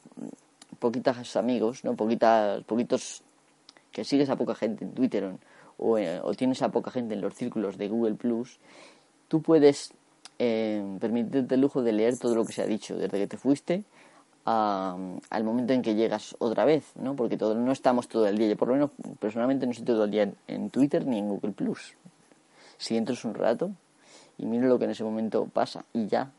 poquitas 0.79 1.37
amigos, 1.37 1.85
¿no? 1.85 1.95
Poquitas, 1.95 2.63
poquitos 2.65 3.23
que 3.93 4.05
sigues 4.05 4.31
a 4.31 4.37
poca 4.37 4.55
gente 4.55 4.85
en 4.85 4.93
Twitter 4.93 5.33
o, 5.77 5.99
eh, 5.99 6.21
o, 6.23 6.35
tienes 6.35 6.63
a 6.63 6.71
poca 6.71 6.91
gente 6.91 7.15
en 7.15 7.21
los 7.21 7.35
círculos 7.35 7.79
de 7.79 7.89
Google 7.89 8.15
Plus, 8.15 8.59
tú 9.29 9.43
puedes 9.43 9.93
eh, 10.39 10.85
permitirte 11.01 11.55
el 11.55 11.61
lujo 11.61 11.83
de 11.83 11.93
leer 11.93 12.19
todo 12.19 12.35
lo 12.35 12.45
que 12.45 12.53
se 12.53 12.63
ha 12.63 12.67
dicho 12.67 12.97
desde 12.97 13.19
que 13.19 13.27
te 13.27 13.37
fuiste 13.37 13.85
al 14.51 15.45
momento 15.45 15.75
en 15.75 15.83
que 15.83 15.95
llegas 15.95 16.35
otra 16.39 16.65
vez, 16.65 16.93
¿no? 16.97 17.15
Porque 17.15 17.37
todo, 17.37 17.55
no 17.55 17.71
estamos 17.71 18.09
todo 18.09 18.27
el 18.27 18.39
día. 18.39 18.49
Yo 18.49 18.57
por 18.57 18.69
lo 18.69 18.75
menos 18.75 18.91
personalmente 19.19 19.67
no 19.67 19.73
estoy 19.73 19.85
todo 19.85 20.05
el 20.05 20.11
día 20.11 20.33
en, 20.47 20.71
Twitter 20.71 21.07
ni 21.07 21.19
en 21.19 21.29
Google 21.29 21.53
Plus. 21.53 21.95
Si 22.79 22.97
entras 22.97 23.25
un 23.27 23.35
rato 23.35 23.71
y 24.39 24.47
miro 24.47 24.69
lo 24.69 24.79
que 24.79 24.87
en 24.87 24.93
ese 24.93 25.05
momento 25.05 25.47
pasa 25.53 25.85
y 25.93 26.07
ya. 26.07 26.33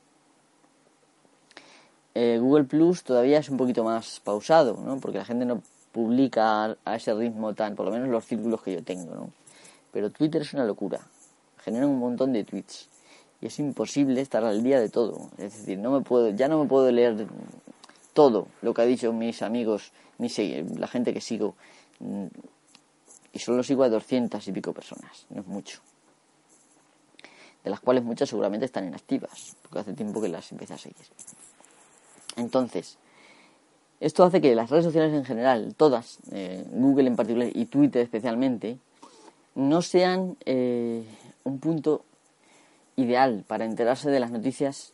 Eh, 2.15 2.39
Google 2.41 2.63
Plus 2.63 3.03
todavía 3.03 3.38
es 3.38 3.50
un 3.50 3.58
poquito 3.58 3.84
más 3.84 4.20
pausado, 4.22 4.82
¿no? 4.84 5.00
Porque 5.00 5.20
la 5.20 5.25
gente 5.25 5.46
no 5.46 5.62
publica 5.91 6.77
a 6.86 6.96
ese 6.96 7.13
ritmo 7.13 7.53
tan, 7.53 7.75
por 7.75 7.86
lo 7.86 7.91
menos 7.91 8.10
los 8.10 8.25
círculos 8.25 8.62
que 8.62 8.74
yo 8.74 8.84
tengo, 8.84 9.13
¿no? 9.13 9.31
Pero 9.91 10.12
Twitter 10.12 10.41
es 10.41 10.53
una 10.53 10.65
locura. 10.65 11.00
Generan 11.63 11.89
un 11.89 12.00
montón 12.00 12.34
de 12.34 12.43
tweets 12.43 12.89
y 13.41 13.48
es 13.48 13.60
imposible 13.60 14.22
estar 14.22 14.43
al 14.43 14.63
día 14.63 14.79
de 14.79 14.89
todo. 14.89 15.29
Es 15.38 15.58
decir, 15.58 15.79
no 15.79 15.91
me 15.91 16.01
puedo, 16.01 16.29
ya 16.29 16.48
no 16.48 16.62
me 16.62 16.69
puedo 16.69 16.91
leer 16.91 17.27
todo 18.13 18.48
lo 18.62 18.74
que 18.74 18.81
ha 18.81 18.86
dicho 18.86 19.13
mis 19.13 19.41
amigos, 19.41 19.91
la 20.17 20.88
gente 20.88 21.13
que 21.13 21.22
sigo. 21.22 21.55
Mm, 22.00 22.25
y 23.31 23.39
solo 23.39 23.63
sigo 23.63 23.84
a 23.84 23.89
doscientas 23.89 24.48
y 24.48 24.51
pico 24.51 24.74
personas, 24.74 25.25
no 25.29 25.41
es 25.41 25.48
mucho. 25.48 25.79
De 27.63 27.69
las 27.69 27.79
cuales 27.79 28.03
muchas 28.03 28.29
seguramente 28.29 28.65
están 28.65 28.88
inactivas, 28.88 29.55
porque 29.62 29.79
hace 29.79 29.93
tiempo 29.93 30.22
que 30.22 30.29
las 30.29 30.51
empecé 30.51 30.74
a 30.74 30.77
seguir. 30.77 31.05
Entonces, 32.36 32.98
esto 34.00 34.24
hace 34.24 34.41
que 34.41 34.56
las 34.56 34.70
redes 34.70 34.86
sociales 34.86 35.13
en 35.13 35.25
general, 35.25 35.74
todas, 35.75 36.20
eh, 36.32 36.65
Google 36.72 37.08
en 37.08 37.15
particular 37.15 37.50
y 37.53 37.65
Twitter 37.65 38.01
especialmente, 38.01 38.77
no 39.56 39.82
sean 39.82 40.38
eh, 40.46 41.03
un 41.44 41.60
punto 41.60 42.03
ideal 42.96 43.44
para 43.48 43.65
enterarse 43.65 44.10
de 44.10 44.20
las 44.20 44.32
noticias, 44.32 44.91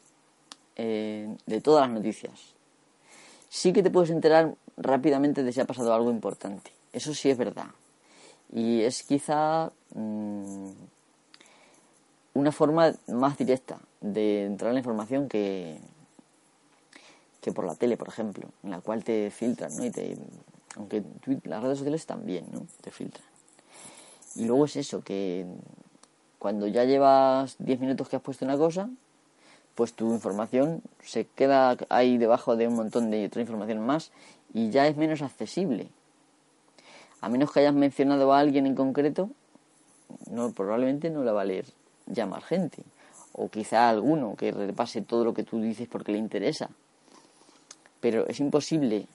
eh, 0.76 1.28
de 1.46 1.62
todas 1.62 1.88
las 1.88 1.98
noticias 1.98 2.56
sí 3.56 3.72
que 3.72 3.82
te 3.82 3.90
puedes 3.90 4.10
enterar 4.10 4.54
rápidamente 4.76 5.42
de 5.42 5.54
si 5.54 5.62
ha 5.62 5.66
pasado 5.66 5.94
algo 5.94 6.12
importante. 6.12 6.72
Eso 6.92 7.14
sí 7.14 7.30
es 7.30 7.38
verdad. 7.38 7.68
Y 8.52 8.82
es 8.82 9.04
quizá 9.04 9.72
mm, 9.94 10.72
una 12.34 12.52
forma 12.52 12.94
más 13.08 13.38
directa 13.38 13.80
de 14.02 14.46
entrar 14.46 14.70
en 14.70 14.76
la 14.76 14.80
información 14.80 15.30
que, 15.30 15.80
que 17.46 17.52
por 17.52 17.64
la 17.64 17.76
tele, 17.76 17.96
por 17.96 18.08
ejemplo, 18.08 18.50
en 18.64 18.72
la 18.72 18.82
cual 18.82 19.04
te 19.04 19.30
filtran, 19.30 19.78
¿no? 19.78 19.86
Y 19.86 19.92
te, 19.92 20.18
aunque 20.78 21.04
las 21.44 21.62
redes 21.62 21.78
sociales 21.78 22.08
también, 22.08 22.48
¿no? 22.52 22.66
Te 22.82 22.90
filtran. 22.90 23.24
Y 24.34 24.46
luego 24.46 24.66
es 24.66 24.76
eso, 24.78 25.04
que 25.04 25.46
cuando 26.40 26.66
ya 26.66 26.86
llevas 26.86 27.56
10 27.60 27.82
minutos 27.82 28.10
que 28.10 28.16
has 28.16 28.24
puesto 28.24 28.46
una 28.46 28.58
cosa, 28.58 28.90
pues 29.76 29.94
tu 29.94 30.12
información 30.12 30.82
se 31.04 31.28
queda 31.28 31.78
ahí 31.90 32.18
debajo 32.18 32.56
de 32.56 32.68
un 32.68 32.74
montón 32.74 33.12
de 33.12 33.28
otra 33.28 33.42
información 33.42 33.86
más 33.86 34.12
y 34.52 34.72
ya 34.72 34.88
es 34.88 34.98
menos 34.98 35.22
accesible. 35.22 35.90
A 37.22 37.30
menos 37.30 37.52
que 37.52 37.60
hayas 37.60 37.76
mencionado 37.76 38.34
a 38.34 38.40
alguien 38.40 38.66
en 38.66 38.74
concreto, 38.74 39.30
no, 40.32 40.52
probablemente 40.52 41.12
no 41.12 41.24
la 41.24 41.32
va 41.32 41.42
a 41.42 41.46
leer 41.46 41.66
ya 42.08 42.26
más 42.26 42.44
gente. 42.44 42.82
O 43.34 43.50
quizá 43.50 43.88
alguno 43.88 44.36
que 44.36 44.52
repase 44.52 45.04
todo 45.04 45.24
lo 45.24 45.36
que 45.36 45.44
tú 45.44 45.62
dices 45.62 45.88
porque 45.88 46.12
le 46.12 46.18
interesa. 46.18 46.72
Pero 48.06 48.28
es 48.28 48.40
imposible 48.40 49.08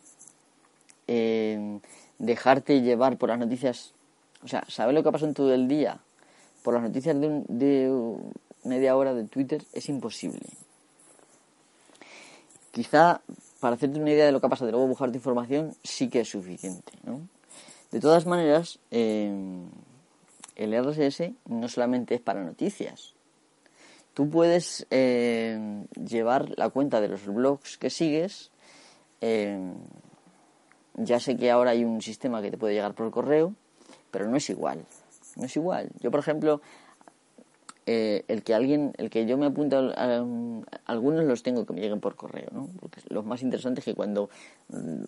eh, 1.07 1.79
dejarte 2.19 2.83
llevar 2.83 3.19
por 3.19 3.29
las 3.29 3.39
noticias. 3.39 3.95
O 4.43 4.49
sea, 4.49 4.65
saber 4.67 4.97
lo 4.97 5.05
que 5.05 5.11
ha 5.11 5.13
pasado 5.13 5.29
en 5.29 5.35
todo 5.35 5.55
el 5.55 5.69
día 5.69 6.01
por 6.65 6.75
las 6.75 6.83
noticias 6.83 7.15
de, 7.21 7.29
un, 7.29 7.45
de 7.47 7.89
media 8.65 8.97
hora 8.97 9.15
de 9.15 9.23
Twitter 9.23 9.63
es 9.75 9.89
imposible. 9.89 10.41
Quizá 12.73 13.21
para 13.61 13.77
hacerte 13.77 14.01
una 14.01 14.11
idea 14.11 14.27
de 14.27 14.33
lo 14.33 14.41
que 14.41 14.49
ha 14.49 14.51
pasado 14.51 14.71
y 14.71 14.73
luego 14.73 14.89
buscarte 14.89 15.19
información 15.19 15.73
sí 15.85 16.09
que 16.09 16.23
es 16.23 16.29
suficiente. 16.29 16.91
¿no? 17.05 17.21
De 17.93 18.01
todas 18.01 18.27
maneras, 18.27 18.81
em, 18.91 19.69
el 20.57 20.75
RSS 20.75 21.33
no 21.47 21.69
solamente 21.69 22.17
es 22.17 22.21
para 22.21 22.43
noticias. 22.43 23.15
Tú 24.15 24.29
puedes 24.29 24.85
em, 24.91 25.87
llevar 25.95 26.51
la 26.59 26.69
cuenta 26.71 27.01
de 27.01 27.09
los 27.09 27.25
blogs 27.27 27.79
que 27.79 27.91
sigues. 27.91 28.51
Em, 29.21 29.75
ya 30.95 31.21
sé 31.21 31.37
que 31.37 31.51
ahora 31.51 31.71
hay 31.71 31.85
un 31.85 32.03
sistema 32.03 32.43
que 32.43 32.51
te 32.51 32.59
puede 32.59 32.75
llegar 32.75 32.95
por 32.95 33.11
correo, 33.11 33.55
pero 34.11 34.29
no 34.29 34.37
es 34.37 34.49
igual. 34.51 34.85
No 35.37 35.45
es 35.45 35.57
igual. 35.57 35.91
Yo, 36.01 36.11
por 36.11 36.21
ejemplo, 36.21 36.61
eh, 37.87 38.25
el 38.29 38.43
que 38.43 38.55
alguien, 38.55 38.93
el 38.99 39.11
que 39.11 39.27
yo 39.27 39.39
me 39.39 39.47
apunto, 39.47 39.93
a, 39.97 40.25
algunos 40.87 41.25
los 41.25 41.43
tengo 41.43 41.65
que 41.67 41.73
me 41.73 41.81
lleguen 41.81 42.01
por 42.01 42.17
correo, 42.17 42.49
¿no? 42.53 42.69
Porque 42.81 43.01
lo 43.09 43.23
más 43.23 43.43
interesante 43.43 43.81
es 43.81 43.85
que 43.85 43.95
cuando 43.95 44.31
mm, 44.69 45.05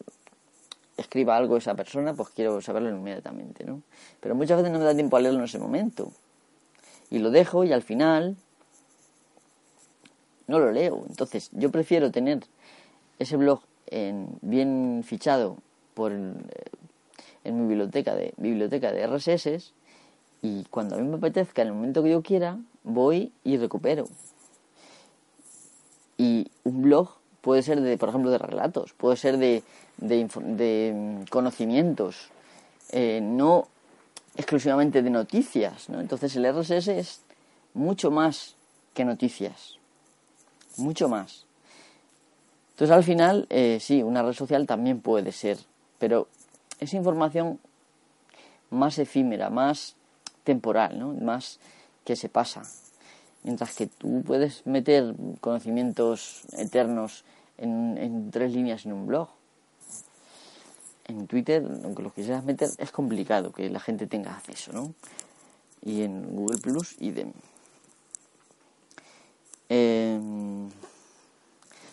escriba 0.97 1.37
algo 1.37 1.57
esa 1.57 1.75
persona, 1.75 2.15
pues 2.15 2.31
quiero 2.31 2.61
saberlo 2.61 2.91
inmediatamente, 2.91 3.65
¿no? 3.65 3.83
Pero 4.21 4.35
muchas 4.35 4.59
veces 4.59 4.73
no 4.73 4.79
me 4.79 4.85
da 4.85 4.95
tiempo 4.95 5.17
a 5.17 5.21
leerlo 5.21 5.41
en 5.41 5.45
ese 5.45 5.59
momento. 5.59 6.13
Y 7.11 7.19
lo 7.19 7.31
dejo 7.31 7.65
y 7.65 7.73
al 7.73 7.83
final 7.83 8.37
no 10.47 10.59
lo 10.59 10.73
leo. 10.73 11.05
Entonces, 11.09 11.51
yo 11.53 11.71
prefiero 11.71 12.11
tener 12.11 12.41
ese 13.19 13.37
blog 13.37 13.61
en, 13.93 14.39
bien 14.41 15.03
fichado 15.05 15.59
por 15.95 16.13
eh, 16.13 16.17
en 17.45 17.61
mi 17.61 17.69
biblioteca 17.69 18.15
de 18.15 18.35
biblioteca 18.37 18.93
de 18.93 19.07
RSS 19.07 19.73
y 20.43 20.65
cuando 20.65 20.97
a 20.97 20.99
mí 20.99 21.07
me 21.07 21.17
apetezca, 21.17 21.63
en 21.63 21.69
el 21.69 21.75
momento 21.75 22.03
que 22.03 22.11
yo 22.11 22.23
quiera, 22.23 22.59
voy 22.83 23.33
y 23.45 23.57
recupero. 23.57 24.09
Y 26.19 26.51
un 26.65 26.83
blog 26.83 27.11
puede 27.41 27.63
ser 27.63 27.81
de, 27.81 27.97
por 27.97 28.09
ejemplo, 28.09 28.31
de 28.31 28.39
relatos, 28.39 28.93
puede 28.93 29.17
ser 29.17 29.39
de, 29.39 29.63
de, 29.99 30.93
mm, 30.95 31.25
conocimientos, 31.31 32.31
eh, 32.91 33.21
no 33.23 33.69
exclusivamente 34.37 35.03
de 35.03 35.11
noticias, 35.11 35.89
¿no? 35.89 36.01
Entonces 36.01 36.35
el 36.37 36.47
RSS 36.47 36.89
es 36.89 37.21
mucho 37.75 38.11
más 38.11 38.57
que 38.95 39.05
noticias, 39.05 39.79
mucho 40.77 41.09
más. 41.09 41.47
Entonces 42.83 42.97
al 42.97 43.05
final, 43.05 43.47
eh, 43.49 43.79
sí, 43.81 44.03
una 44.03 44.25
red 44.25 44.33
social 44.33 44.67
también 44.67 45.01
puede 45.01 45.31
ser, 45.31 45.57
pero 46.01 46.27
es 46.81 46.93
información 46.95 47.61
más 48.71 48.99
efímera, 48.99 49.51
más 49.51 49.95
temporal, 50.43 50.99
¿no? 50.99 51.15
Más 51.15 51.61
que 52.05 52.17
se 52.17 52.29
pasa. 52.29 52.65
Mientras 53.45 53.77
que 53.77 53.87
tú 53.87 54.25
puedes 54.27 54.67
meter 54.67 55.15
conocimientos 55.41 56.43
eternos 56.59 57.25
en, 57.57 58.33
tres 58.33 58.53
líneas 58.53 58.85
en 58.85 58.95
un 58.95 59.07
blog. 59.07 59.29
En 61.07 61.29
Twitter, 61.29 61.65
aunque 61.85 62.03
lo 62.03 62.13
quisieras 62.13 62.43
meter, 62.43 62.69
es 62.79 62.91
complicado 62.91 63.53
que 63.53 63.71
la 63.71 63.79
gente 63.79 64.09
tenga 64.09 64.35
acceso, 64.35 64.73
¿no? 64.73 64.93
Y 65.85 66.03
en 66.03 66.35
Google 66.35 66.59
Plus, 66.59 66.97
idem. 67.01 67.31
Eh, 69.69 70.19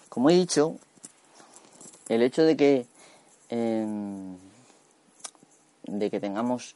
como 0.09 0.29
he 0.29 0.33
dicho, 0.33 0.77
el 2.09 2.21
hecho 2.21 2.43
de 2.43 2.57
que 2.57 2.85
em, 3.49 4.37
de 5.83 6.09
que 6.09 6.19
tengamos 6.19 6.75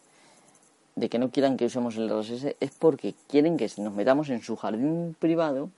de 0.95 1.09
que 1.09 1.17
no 1.17 1.31
quieran 1.31 1.57
que 1.57 1.65
usemos 1.65 1.97
el 1.97 2.09
RSS 2.09 2.55
es 2.59 2.71
porque 2.77 3.15
quieren 3.27 3.57
que 3.57 3.69
nos 3.77 3.93
metamos 3.93 4.29
en 4.29 4.41
su 4.41 4.55
jardín 4.55 5.15
privado 5.19 5.71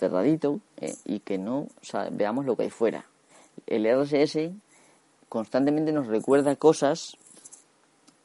cerradito 0.00 0.60
eh, 0.78 0.94
y 1.04 1.20
que 1.20 1.38
no 1.38 1.68
veamos 2.12 2.46
lo 2.46 2.56
que 2.56 2.64
hay 2.64 2.70
fuera. 2.70 3.04
El 3.66 3.86
RSS 3.86 4.50
constantemente 5.28 5.92
nos 5.92 6.06
recuerda 6.06 6.56
cosas 6.56 7.16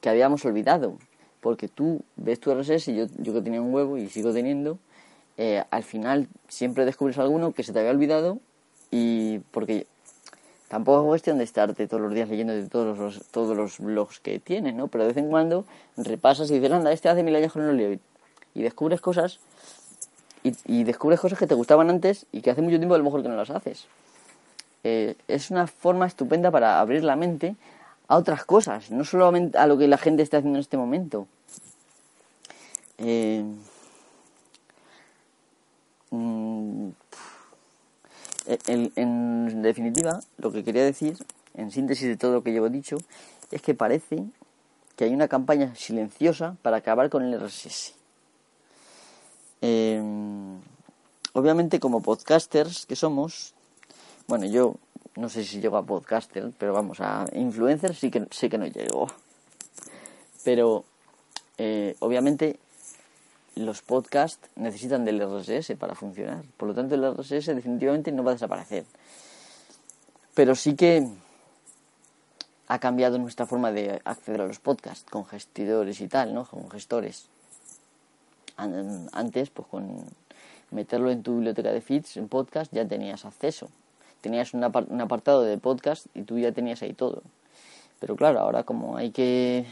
que 0.02 0.10
habíamos 0.10 0.46
olvidado, 0.46 0.98
porque 1.42 1.68
tú 1.68 2.02
ves 2.16 2.40
tu 2.40 2.54
RSS, 2.54 2.88
yo, 2.88 3.06
yo 3.18 3.34
que 3.34 3.42
tenía 3.42 3.62
un 3.62 3.74
huevo 3.74 3.98
y 3.98 4.08
sigo 4.08 4.34
teniendo, 4.34 4.80
eh, 5.38 5.64
al 5.70 5.84
final 5.84 6.28
siempre 6.48 6.86
descubres 6.86 7.18
alguno 7.18 7.52
que 7.54 7.64
se 7.64 7.74
te 7.74 7.80
había 7.80 7.92
olvidado 7.92 8.40
y 8.92 9.40
porque 9.52 9.88
tampoco 10.68 11.02
es 11.02 11.08
cuestión 11.08 11.38
de 11.38 11.44
estarte 11.44 11.88
todos 11.88 12.02
los 12.02 12.14
días 12.14 12.30
leyendo 12.30 12.54
de 12.54 12.68
todos 12.68 12.98
los, 12.98 13.26
todos 13.28 13.56
los 13.56 13.80
blogs 13.80 14.20
que 14.20 14.40
tienes, 14.40 14.74
¿no? 14.74 14.88
Pero 14.88 15.04
de 15.04 15.10
vez 15.10 15.18
en 15.18 15.30
cuando 15.30 15.66
repasas 15.98 16.50
y 16.52 16.56
dices, 16.56 16.72
anda, 16.72 16.92
este 16.92 17.10
hace 17.10 17.24
mil 17.24 17.36
años 17.36 17.54
que 17.54 17.60
no 17.60 17.74
leo. 17.74 18.00
Y 18.54 18.62
descubres 18.62 19.02
cosas 19.02 19.40
y, 20.66 20.84
descubres 20.84 21.20
cosas 21.20 21.40
que 21.40 21.48
te 21.48 21.56
gustaban 21.56 21.90
antes 21.90 22.28
y 22.32 22.42
que 22.42 22.52
hace 22.52 22.62
mucho 22.62 22.78
tiempo 22.78 22.94
a 22.94 22.98
lo 22.98 23.04
mejor 23.04 23.24
que 23.24 23.30
no 23.30 23.36
las 23.36 23.50
haces. 23.50 23.88
Eh, 24.84 25.16
es 25.28 25.50
una 25.50 25.66
forma 25.66 26.06
estupenda 26.06 26.52
para 26.52 26.80
abrir 26.80 27.04
la 27.04 27.16
mente 27.16 27.56
a 28.08 28.18
otras 28.18 28.46
cosas, 28.46 28.92
no 28.92 29.04
solamente 29.04 29.58
a 29.58 29.66
lo 29.66 29.78
que 29.78 29.88
la 29.88 29.98
gente 29.98 30.22
está 30.22 30.38
haciendo 30.38 30.58
en 30.58 30.62
este 30.62 30.78
momento. 30.78 31.28
Eh, 33.00 33.44
Mm, 36.16 36.90
en, 38.48 39.62
definitiva, 39.62 40.22
lo 40.38 40.52
que 40.52 40.64
quería 40.64 40.84
decir, 40.84 41.18
en 41.56 41.72
síntesis 41.72 42.08
de 42.08 42.18
todo 42.18 42.34
lo 42.34 42.44
que 42.44 42.52
llevo 42.52 42.70
dicho, 42.70 42.98
es 43.52 43.62
que 43.62 43.74
parece 43.74 44.24
que 44.96 45.06
hay 45.06 45.14
una 45.14 45.28
campaña 45.28 45.76
silenciosa 45.76 46.56
para 46.62 46.78
acabar 46.78 47.10
con 47.10 47.24
el 47.24 47.40
RSS. 47.40 47.96
Em, 49.62 50.60
obviamente, 51.34 51.80
como 51.80 52.02
podcasters 52.02 52.86
que 52.86 52.96
somos, 52.96 53.54
bueno, 54.28 54.46
yo 54.46 54.76
no 55.16 55.30
sé 55.30 55.44
si 55.44 55.60
llego 55.60 55.78
a 55.78 55.86
podcaster, 55.86 56.52
pero 56.58 56.74
vamos, 56.74 57.00
a 57.02 57.26
influencer 57.34 57.96
sí 57.96 58.12
que 58.12 58.28
sé 58.32 58.50
que 58.50 58.58
no 58.58 58.68
llego. 58.68 59.08
Pero 60.44 60.86
eh, 61.58 61.96
obviamente 62.00 62.60
los 63.56 63.82
podcasts 63.82 64.50
necesitan 64.56 65.06
del 65.06 65.22
RSS 65.22 65.76
para 65.78 65.96
funcionar. 65.96 66.44
Por 66.58 66.68
lo 66.68 66.76
tanto, 66.76 66.96
el 66.96 67.04
RSS 67.16 67.56
definitivamente 67.56 68.12
no 68.12 68.24
va 68.24 68.32
a 68.32 68.36
desaparecer. 68.36 68.86
Pero 70.34 70.56
sí 70.56 70.76
que 70.76 71.08
ha 72.68 72.80
cambiado 72.80 73.18
nuestra 73.18 73.46
forma 73.46 73.72
de 73.72 74.02
acceder 74.04 74.42
a 74.42 74.48
los 74.48 74.60
podcasts 74.60 75.10
con 75.10 75.26
gestidores 75.26 76.02
y 76.02 76.08
tal, 76.08 76.34
¿no? 76.34 76.46
Con 76.46 76.70
gestores. 76.70 77.30
Antes, 78.58 79.50
pues 79.50 79.68
con 79.68 80.06
meterlo 80.72 81.12
en 81.12 81.24
tu 81.24 81.36
biblioteca 81.36 81.72
de 81.72 81.82
feeds, 81.82 82.18
en 82.18 82.28
podcast, 82.28 82.74
ya 82.74 82.88
tenías 82.88 83.24
acceso. 83.26 83.70
Tenías 84.22 84.54
un 84.54 84.64
apartado 84.64 85.44
de 85.44 85.58
podcast 85.58 86.08
y 86.14 86.24
tú 86.24 86.40
ya 86.40 86.52
tenías 86.52 86.82
ahí 86.82 86.94
todo. 86.94 87.22
Pero 88.00 88.16
claro, 88.16 88.40
ahora 88.40 88.64
como 88.64 88.98
hay 88.98 89.12
que 89.12 89.66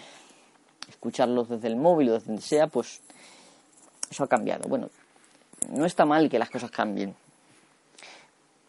escucharlos 0.88 1.50
desde 1.50 1.68
el 1.68 1.76
móvil 1.76 2.10
o 2.10 2.14
desde 2.14 2.28
donde 2.28 2.42
sea, 2.42 2.68
pues 2.68 3.02
eso 4.14 4.24
ha 4.24 4.28
cambiado. 4.28 4.70
Bueno, 4.70 4.90
no 5.70 5.86
está 5.86 6.06
mal 6.06 6.30
que 6.30 6.40
las 6.40 6.50
cosas 6.50 6.72
cambien, 6.72 7.16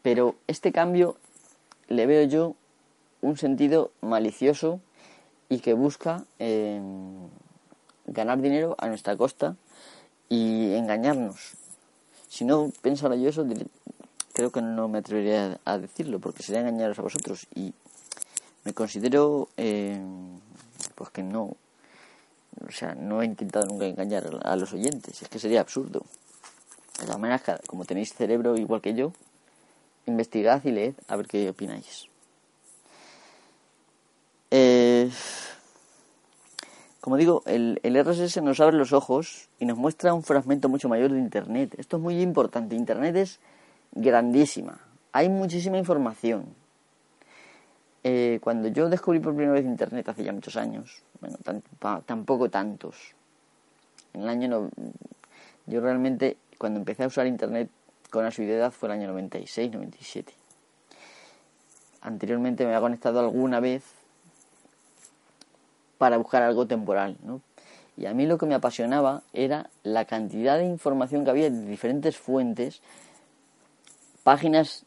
pero 0.02 0.37
este 0.46 0.72
cambio 0.72 1.16
le 1.88 2.07
veo 2.07 2.24
yo 2.24 2.57
un 3.20 3.37
sentido 3.37 3.92
malicioso 4.00 4.80
y 5.48 5.61
que 5.61 5.74
busca 5.74 6.24
em, 6.38 7.28
ganar 8.07 8.40
dinero 8.40 8.74
a 8.78 8.88
nuestra 8.88 9.16
costa 9.16 9.57
y 10.28 10.74
engañarnos. 10.74 11.54
Si 12.28 12.44
no 12.44 12.72
pensara 12.83 13.16
yo 13.16 13.28
eso, 13.28 13.46
creo 14.33 14.50
que 14.50 14.62
no 14.62 14.88
me 14.88 14.98
atrevería 14.98 15.61
a 15.64 15.78
decirlo, 15.78 16.18
porque 16.18 16.42
sería 16.42 16.61
engañaros 16.62 16.98
a 16.98 17.02
vosotros. 17.02 17.46
Y 17.54 17.72
me 18.64 18.72
considero 18.72 19.48
em, 19.57 20.40
pues 20.94 21.11
que 21.11 21.22
no 21.22 21.57
o 22.67 22.71
sea, 22.71 22.95
no 22.95 23.23
he 23.23 23.25
intentado 23.25 23.67
nunca 23.67 23.87
engañar 23.87 24.25
a 24.43 24.57
los 24.57 24.73
oyentes, 24.73 25.23
es 25.23 25.29
que 25.29 25.38
sería 25.38 25.61
absurdo. 25.61 26.05
De 26.99 27.07
todas 27.07 27.21
maneras, 27.21 27.43
como 27.67 27.85
tenéis 27.85 28.14
cerebro 28.14 28.57
igual 28.57 28.81
que 28.81 28.95
yo, 28.95 29.12
investigad 30.07 30.62
y 30.64 30.71
leed 30.71 30.95
a 31.09 31.17
ver 31.17 31.27
qué 31.27 31.49
opináis. 31.49 32.09
Eh, 34.51 35.11
como 37.01 37.17
digo, 37.17 37.43
el, 37.47 37.81
el, 37.83 38.03
RSS 38.03 38.40
nos 38.43 38.61
abre 38.61 38.77
los 38.77 38.93
ojos 38.93 39.49
y 39.59 39.67
nos 39.67 39.77
muestra 39.77 40.14
un 40.14 40.23
fragmento 40.23 40.69
mucho 40.69 40.88
mayor 40.88 41.12
de 41.12 41.19
Internet. 41.19 41.75
Esto 41.77 41.97
es 41.97 42.03
muy 42.03 42.23
importante. 42.23 42.77
Internet 42.77 43.17
es 43.17 43.40
grandísima. 43.93 44.79
Hay 45.12 45.29
muchísima 45.29 45.77
información. 45.77 46.47
Eh, 48.07 48.38
cuando 48.43 48.69
yo 48.69 48.90
descubrí 48.90 49.19
por 49.19 49.35
primera 49.35 49.55
vez 49.55 49.64
Internet 49.64 50.09
hace 50.09 50.25
ya 50.25 50.33
muchos 50.33 50.57
años, 50.57 51.03
bueno, 51.24 52.02
tampoco 52.04 52.50
tantos. 52.50 53.14
En 54.12 54.22
el 54.22 54.28
año 54.28 54.48
no, 54.48 54.70
yo 55.66 55.80
realmente 55.80 56.37
cuando 56.58 56.78
empecé 56.78 57.04
a 57.04 57.06
usar 57.06 57.26
Internet 57.26 57.70
con 58.10 58.24
asiduidad 58.24 58.70
fue 58.70 58.88
el 58.88 58.92
año 58.92 59.08
96, 59.08 59.72
97. 59.72 60.32
Anteriormente 62.02 62.64
me 62.64 62.70
había 62.70 62.80
conectado 62.80 63.20
alguna 63.20 63.60
vez 63.60 63.82
para 65.98 66.16
buscar 66.18 66.42
algo 66.42 66.66
temporal, 66.66 67.16
¿no? 67.24 67.40
Y 67.96 68.06
a 68.06 68.14
mí 68.14 68.26
lo 68.26 68.38
que 68.38 68.46
me 68.46 68.54
apasionaba 68.54 69.22
era 69.32 69.70
la 69.84 70.04
cantidad 70.04 70.58
de 70.58 70.66
información 70.66 71.24
que 71.24 71.30
había 71.30 71.50
de 71.50 71.64
diferentes 71.64 72.16
fuentes, 72.16 72.82
páginas 74.22 74.84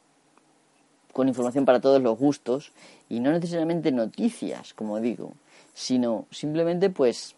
con 1.13 1.27
información 1.27 1.65
para 1.65 1.79
todos 1.79 2.01
los 2.01 2.17
gustos 2.17 2.73
y 3.09 3.19
no 3.19 3.31
necesariamente 3.31 3.91
noticias, 3.91 4.73
como 4.73 4.99
digo, 4.99 5.33
sino 5.77 6.25
simplemente 6.31 6.89
pues 6.89 7.35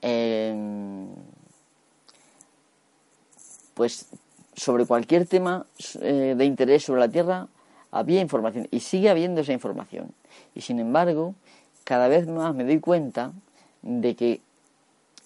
em, 0.00 1.08
pues 3.74 4.06
sobre 4.54 4.86
cualquier 4.86 5.26
tema 5.26 5.66
eh, 6.02 6.34
de 6.36 6.44
interés 6.44 6.84
sobre 6.84 7.00
la 7.00 7.08
Tierra 7.08 7.48
había 7.90 8.20
información 8.20 8.68
y 8.70 8.78
sigue 8.78 9.10
habiendo 9.10 9.40
esa 9.40 9.52
información 9.52 10.14
y 10.54 10.60
sin 10.60 10.78
embargo 10.78 11.34
cada 11.82 12.06
vez 12.06 12.28
más 12.28 12.54
me 12.54 12.62
doy 12.62 12.78
cuenta 12.78 13.32
de 13.82 14.14
que 14.14 14.40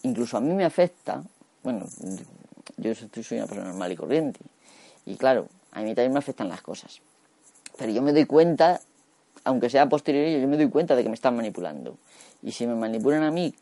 incluso 0.05 0.39
a 0.39 0.41
mí 0.41 0.55
me 0.55 0.65
afecta, 0.65 1.23
bueno, 1.63 1.85
yo 2.79 2.95
soy 2.95 3.37
una 3.37 3.47
persona 3.47 3.69
normal 3.69 3.93
y 3.93 3.97
corriente, 3.97 4.41
y 5.05 5.17
claro, 5.17 5.49
a 5.73 5.81
mí 5.83 5.95
también 5.95 6.15
me 6.15 6.19
afectan 6.19 6.49
las 6.49 6.63
cosas. 6.63 7.01
Pero 7.77 7.93
yo 7.93 8.01
me 8.01 8.13
doy 8.13 8.25
cuenta, 8.25 8.81
aunque 9.45 9.71
sea 9.71 9.89
posterior, 9.89 10.41
yo 10.41 10.49
me 10.49 10.57
doy 10.57 10.69
cuenta 10.69 10.97
de 10.97 11.03
que 11.03 11.09
me 11.09 11.15
están 11.15 11.37
manipulando. 11.37 11.97
Y 12.43 12.53
si 12.53 12.67
me 12.67 12.75
manipulan 12.75 13.23
a 13.23 13.31
mí, 13.31 13.55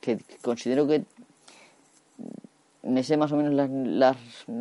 que 0.00 0.18
considero 0.42 0.86
que 0.86 1.04
me 2.82 3.04
sé 3.04 3.16
más 3.16 3.32
o 3.32 3.36
menos 3.36 3.54
las, 3.54 3.70
las 3.70 4.16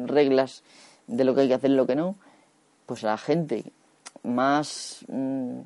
reglas 0.06 0.64
de 1.08 1.24
lo 1.24 1.36
que 1.36 1.42
hay 1.42 1.48
que 1.48 1.56
hacer 1.56 1.72
y 1.72 1.76
lo 1.76 1.88
que 1.88 1.96
no, 1.96 2.16
pues 2.86 3.04
la 3.04 3.18
gente 3.18 3.64
más 4.24 5.04
mm, 5.08 5.62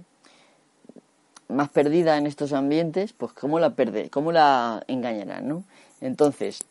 más 1.47 1.69
perdida 1.69 2.17
en 2.17 2.25
estos 2.25 2.53
ambientes, 2.53 3.13
pues 3.13 3.33
cómo 3.33 3.59
la 3.59 3.71
perde, 3.71 4.09
cómo 4.09 4.31
la 4.31 4.83
engañarán, 4.87 5.47
¿no? 5.47 5.63
Entonces, 6.01 6.63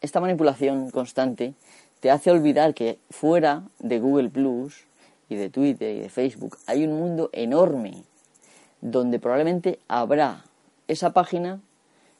esta 0.00 0.20
manipulación 0.20 0.90
constante 0.90 1.54
te 2.00 2.10
hace 2.10 2.30
olvidar 2.30 2.74
que 2.74 2.98
fuera 3.10 3.62
de 3.78 3.98
Google 3.98 4.30
Plus 4.30 4.84
y 5.28 5.36
de 5.36 5.50
Twitter 5.50 5.96
y 5.96 6.00
de 6.00 6.08
Facebook 6.08 6.58
hay 6.66 6.84
un 6.84 6.98
mundo 6.98 7.30
enorme 7.32 8.04
donde 8.80 9.18
probablemente 9.18 9.78
habrá 9.88 10.44
esa 10.88 11.12
página 11.12 11.60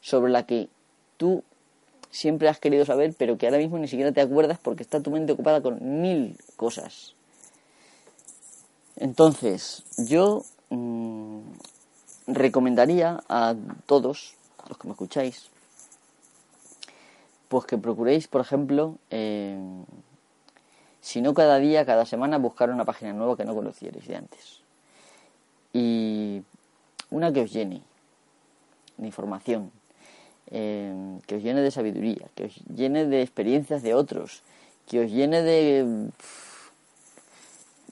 sobre 0.01 0.33
la 0.33 0.47
que 0.47 0.69
tú 1.17 1.45
siempre 2.11 2.49
has 2.49 2.59
querido 2.59 2.85
saber, 2.85 3.15
pero 3.17 3.37
que 3.37 3.47
ahora 3.47 3.59
mismo 3.59 3.79
ni 3.79 3.89
siquiera 3.89 4.13
te 4.13 4.21
acuerdas 4.21 4.59
porque 4.61 4.83
está 4.83 5.03
tu 5.03 5.11
mente 5.11 5.33
ocupada 5.33 5.61
con 5.61 6.01
mil 6.01 6.37
cosas. 6.57 7.15
Entonces, 8.97 9.85
yo 9.99 10.43
mmm, 10.71 11.41
recomendaría 12.27 13.23
a 13.29 13.55
todos 13.87 14.35
los 14.69 14.79
que 14.79 14.89
me 14.89 14.93
escucháis, 14.93 15.51
pues 17.49 17.67
que 17.67 17.79
procuréis, 17.79 18.27
por 18.27 18.41
ejemplo, 18.41 18.97
eh, 19.11 19.59
si 21.07 21.21
no 21.21 21.35
cada 21.35 21.61
día, 21.61 21.87
cada 21.87 22.05
semana, 22.05 22.37
buscar 22.37 22.69
una 22.69 22.85
página 22.85 23.13
nueva 23.13 23.37
que 23.37 23.45
no 23.45 23.55
conocierais 23.55 24.09
de 24.09 24.17
antes. 24.17 24.61
Y 25.73 26.43
una 27.11 27.33
que 27.33 27.43
os 27.43 27.53
llene 27.53 27.81
de 28.97 29.07
información, 29.07 29.71
eh, 30.51 31.21
que 31.29 31.37
os 31.37 31.45
llene 31.45 31.61
de 31.61 31.71
sabiduría, 31.71 32.27
que 32.35 32.47
os 32.47 32.57
llene 32.75 33.07
de 33.07 33.23
experiencias 33.23 33.85
de 33.85 33.95
otros, 33.95 34.43
que 34.89 34.99
os 34.99 35.13
llene 35.13 35.43
de 35.43 36.11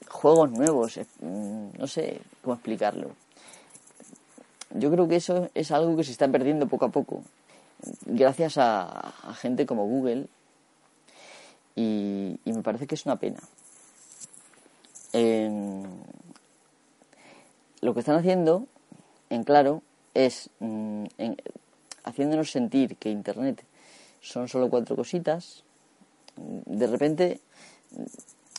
juegos 0.09 0.51
nuevos, 0.51 0.99
mm, 1.21 1.77
no 1.79 1.87
sé 1.87 2.19
cómo 2.41 2.55
explicarlo. 2.55 3.11
Yo 4.71 4.91
creo 4.91 5.07
que 5.07 5.15
eso 5.15 5.49
es 5.55 5.71
algo 5.71 5.95
que 5.95 6.03
se 6.03 6.11
está 6.11 6.27
perdiendo 6.27 6.67
poco 6.67 6.83
a 6.83 6.89
poco, 6.89 7.23
gracias 8.05 8.57
a, 8.57 9.13
gente 9.37 9.65
como 9.65 9.85
Google, 9.85 10.27
y, 11.75 12.39
me 12.45 12.61
parece 12.61 12.87
que 12.87 12.95
es 12.95 13.05
una 13.05 13.17
pena. 13.17 13.39
lo 17.81 17.93
que 17.93 17.99
están 17.99 18.15
haciendo, 18.15 18.67
en 19.29 19.43
claro, 19.43 19.81
es 20.13 20.49
mm, 20.59 21.05
haciéndonos 22.03 22.51
sentir 22.51 22.95
que 22.95 23.09
Internet 23.09 23.63
son 24.21 24.47
solo 24.47 24.69
cuatro 24.69 24.95
cositas. 24.95 25.63
De 26.35 26.87
repente, 26.87 27.41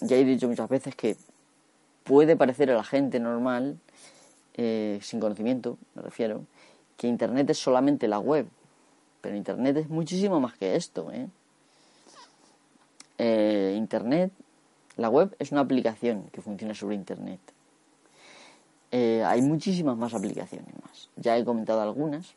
ya 0.01 0.17
he 0.17 0.25
dicho 0.25 0.49
muchas 0.49 0.69
veces 0.69 0.95
que 0.95 1.17
puede 2.05 2.37
parecer 2.37 2.71
a 2.71 2.77
la 2.77 2.85
gente 2.85 3.19
normal, 3.19 3.79
eh, 4.55 4.99
sin 5.03 5.21
conocimiento, 5.21 5.77
me 5.95 6.03
refiero, 6.03 6.45
que 6.97 7.09
Internet 7.09 7.51
es 7.51 7.59
solamente 7.59 8.09
la 8.09 8.19
web. 8.19 8.47
Pero 9.21 9.37
Internet 9.37 9.77
es 9.79 9.89
muchísimo 9.89 10.41
más 10.41 10.55
que 10.55 10.77
esto. 10.77 11.11
¿eh? 11.13 11.29
Eh, 13.19 13.75
Internet, 13.77 14.33
la 14.97 15.09
web 15.09 15.35
es 15.39 15.53
una 15.53 15.63
aplicación 15.63 16.25
que 16.33 16.43
funciona 16.43 16.75
sobre 16.75 16.95
Internet. 16.95 17.41
hay 18.93 19.43
muchísimas 19.43 19.97
más 19.97 20.15
aplicaciones 20.15 20.73
más. 20.83 21.11
Ya 21.17 21.37
he 21.37 21.45
comentado 21.45 21.83
algunas 21.83 22.35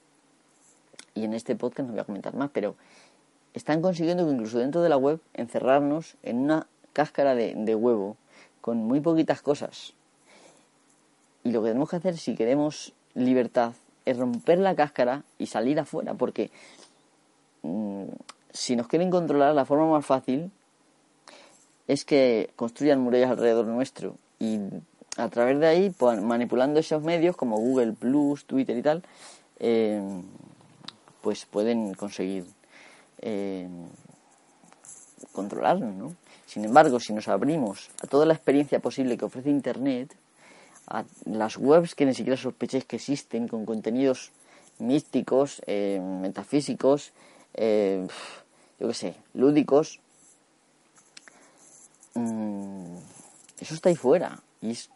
y 1.13 1.24
en 1.24 1.34
este 1.34 1.56
podcast 1.56 1.88
no 1.88 1.94
voy 1.94 2.02
a 2.02 2.06
comentar 2.06 2.36
más, 2.36 2.50
pero 2.52 2.76
están 3.54 3.82
consiguiendo 3.82 4.26
que 4.26 4.34
incluso 4.34 4.60
dentro 4.60 4.82
de 4.82 4.89
la 4.89 4.98
web 4.98 5.22
encerrarnos 5.34 6.15
en 6.24 6.38
una 6.39 6.68
cáscara 6.94 7.36
de 7.36 7.76
huevo 7.76 8.18
con 8.62 8.78
muy 8.78 9.00
poquitas 9.00 9.42
cosas. 9.42 9.94
Y 11.44 11.52
lo 11.52 11.62
que 11.62 11.70
tenemos 11.70 11.89
que 11.89 11.96
hacer 11.96 12.18
si 12.18 12.36
queremos 12.36 12.94
libertad 13.13 13.74
es 14.06 14.18
romper 14.18 14.60
la 14.60 14.76
cáscara 14.76 15.24
y 15.38 15.48
salir 15.48 15.80
afuera, 15.80 16.13
porque 16.13 16.52
mm, 17.63 18.06
si 18.52 18.76
nos 18.76 18.88
quieren 18.88 19.10
controlar, 19.10 19.54
la 19.56 19.65
forma 19.65 19.89
más 19.89 20.06
fácil 20.06 20.52
es 21.89 22.06
que 22.06 22.52
construyan 22.56 23.02
murallas 23.02 23.32
alrededor 23.32 23.65
nuestro 23.65 24.15
y 24.38 24.60
a 25.17 25.28
través 25.30 25.60
de 25.60 25.65
ahí, 25.65 25.89
pues, 25.89 26.21
manipulando 26.21 26.80
esos 26.80 27.02
medios 27.02 27.36
como 27.36 27.58
Google 27.58 27.93
Plus, 27.93 28.45
Twitter 28.45 28.78
y 28.78 28.84
tal, 28.84 29.02
eh, 29.60 29.99
pues 31.21 31.47
pueden 31.47 31.95
conseguir 31.95 32.45
eh, 33.21 33.67
controlarnos, 35.32 35.95
¿no? 35.95 36.15
Sin 36.45 36.63
embargo, 36.63 36.99
si 36.99 37.12
nos 37.12 37.28
abrimos 37.28 37.89
a 38.04 38.08
toda 38.08 38.28
la 38.28 38.36
experiencia 38.36 38.80
posible 38.80 39.17
que 39.17 39.25
ofrece 39.25 39.49
Internet, 39.49 40.15
a 40.86 41.06
las 41.25 41.58
webs 41.58 41.95
que 41.95 42.06
ni 42.06 42.13
siquiera 42.13 42.38
sospechéis 42.38 42.86
que 42.86 42.97
existen, 42.97 43.47
con 43.47 43.65
contenidos 43.65 44.32
místicos, 44.78 45.63
eh, 45.65 45.99
metafísicos, 46.21 47.13
eh, 47.56 48.06
yo 48.80 48.88
qué 48.88 48.93
sé, 48.93 49.15
lúdicos, 49.34 49.99
mm, 52.19 52.97
eso 53.60 53.73
está 53.73 53.89
ahí 53.89 53.95
fuera. 53.95 54.39
Y 54.62 54.71
es 54.71 54.89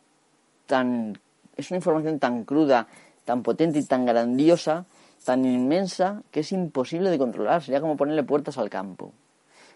tan. 0.65 1.19
es 1.55 1.71
una 1.71 1.77
información 1.77 2.19
tan 2.19 2.43
cruda, 2.43 2.87
tan 3.25 3.43
potente 3.43 3.79
y 3.79 3.83
tan 3.83 4.05
grandiosa, 4.05 4.85
tan 5.23 5.45
inmensa, 5.45 6.21
que 6.31 6.41
es 6.41 6.51
imposible 6.51 7.09
de 7.09 7.17
controlar. 7.17 7.61
Sería 7.63 7.81
como 7.81 7.97
ponerle 7.97 8.23
puertas 8.23 8.57
al 8.57 8.69
campo. 8.69 9.13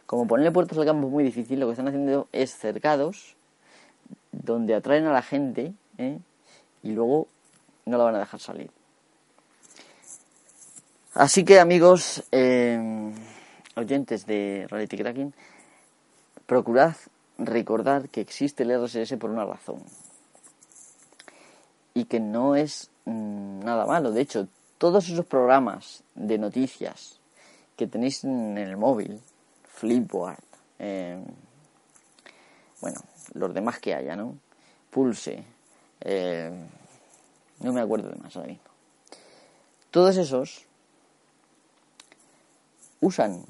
Como 0.06 0.26
ponerle 0.26 0.52
puertas 0.52 0.78
al 0.78 0.86
campo 0.86 1.08
es 1.08 1.14
muy 1.14 1.24
difícil, 1.24 1.60
lo 1.60 1.68
que 1.68 1.74
están 1.74 1.90
haciendo 1.90 2.28
es 2.32 2.56
cercados, 2.56 3.36
donde 4.32 4.74
atraen 4.74 5.06
a 5.06 5.12
la 5.12 5.22
gente 5.22 5.74
¿eh? 5.98 6.20
y 6.82 6.92
luego 6.92 7.28
no 7.86 7.98
la 7.98 8.06
van 8.06 8.16
a 8.16 8.20
dejar 8.20 8.40
salir. 8.40 8.72
Así 11.14 11.44
que 11.44 11.60
amigos, 11.60 12.24
eh, 12.32 13.12
oyentes 13.76 14.26
de 14.26 14.68
Reality 14.70 14.98
Cracking, 14.98 15.34
procurad 16.46 16.96
recordar 17.38 18.10
que 18.10 18.22
existe 18.22 18.64
el 18.64 18.72
RSS 18.84 19.18
por 19.18 19.30
una 19.30 19.46
razón 19.46 19.84
y 21.94 22.06
que 22.06 22.20
no 22.20 22.56
es 22.56 22.90
mm, 23.06 23.60
nada 23.60 23.86
malo. 23.86 24.12
De 24.12 24.22
hecho, 24.22 24.48
todos 24.78 25.10
esos 25.10 25.26
programas 25.26 26.04
de 26.16 26.38
noticias 26.38 27.20
que 27.76 27.88
tenéis 27.88 28.24
en 28.24 28.58
el 28.58 28.78
móvil, 28.78 29.20
Flipboard, 29.64 30.38
eh, 30.80 31.18
bueno, 32.82 33.00
los 33.34 33.54
demás 33.54 33.80
que 33.80 33.94
haya, 33.94 34.16
¿no? 34.16 34.36
Pulse, 34.92 35.44
eh, 36.02 36.52
no 37.60 37.74
me 37.74 37.82
acuerdo 37.82 38.10
de 38.10 38.16
más 38.16 38.36
ahora 38.36 38.50
mismo. 38.50 38.64
Todos 39.92 40.18
esos 40.18 40.66
usan 43.00 43.44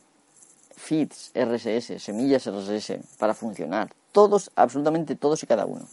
feeds 0.77 1.31
RSS, 1.33 2.01
semillas 2.01 2.47
RSS 2.47 2.99
para 3.17 3.33
funcionar. 3.33 3.89
Todos, 4.13 4.51
absolutamente 4.55 5.15
todos 5.15 5.43
y 5.43 5.47
cada 5.47 5.65
uno. 5.65 5.85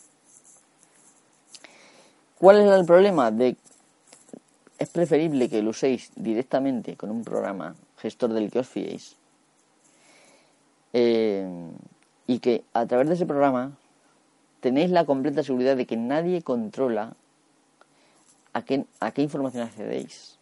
¿Cuál 2.39 2.61
es 2.61 2.71
el 2.71 2.85
problema? 2.85 3.31
De 3.31 3.57
es 4.79 4.89
preferible 4.91 5.49
que 5.49 5.63
lo 5.63 5.71
uséis 5.71 6.11
directamente 6.17 6.97
con 6.97 7.11
un 7.11 7.25
programa 7.25 7.75
gestor 7.99 8.33
del 8.33 8.51
que 8.51 8.59
os 8.59 8.69
fiéis 8.69 9.17
eh, 10.93 11.49
y 12.27 12.39
que 12.41 12.65
a 12.73 12.85
través 12.87 13.09
de 13.09 13.15
ese 13.15 13.25
programa 13.25 13.73
tenéis 14.61 14.91
la 14.91 15.05
completa 15.05 15.43
seguridad 15.43 15.77
de 15.77 15.87
que 15.87 15.97
nadie 15.97 16.43
controla 16.43 17.15
a 18.53 18.63
qué, 18.63 18.85
a 19.01 19.11
qué 19.13 19.23
información 19.23 19.63
accedéis. 19.63 20.39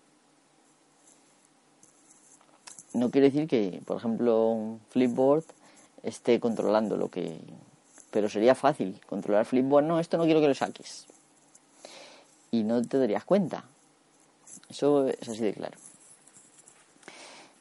No 2.94 3.10
quiere 3.10 3.30
decir 3.30 3.48
que, 3.48 3.80
por 3.86 3.96
ejemplo, 3.96 4.50
un 4.50 4.80
Flipboard 4.90 5.44
esté 6.02 6.40
controlando 6.40 6.96
lo 6.96 7.08
que... 7.08 7.38
Pero 8.10 8.28
sería 8.28 8.54
fácil 8.54 9.00
controlar 9.06 9.46
Flipboard. 9.46 9.84
No, 9.84 9.98
esto 9.98 10.18
no 10.18 10.24
quiero 10.24 10.40
que 10.40 10.48
lo 10.48 10.54
saques. 10.54 11.06
Y 12.50 12.64
no 12.64 12.82
te 12.82 12.98
darías 12.98 13.24
cuenta. 13.24 13.64
Eso 14.68 15.08
es 15.08 15.28
así 15.28 15.42
de 15.42 15.54
claro. 15.54 15.78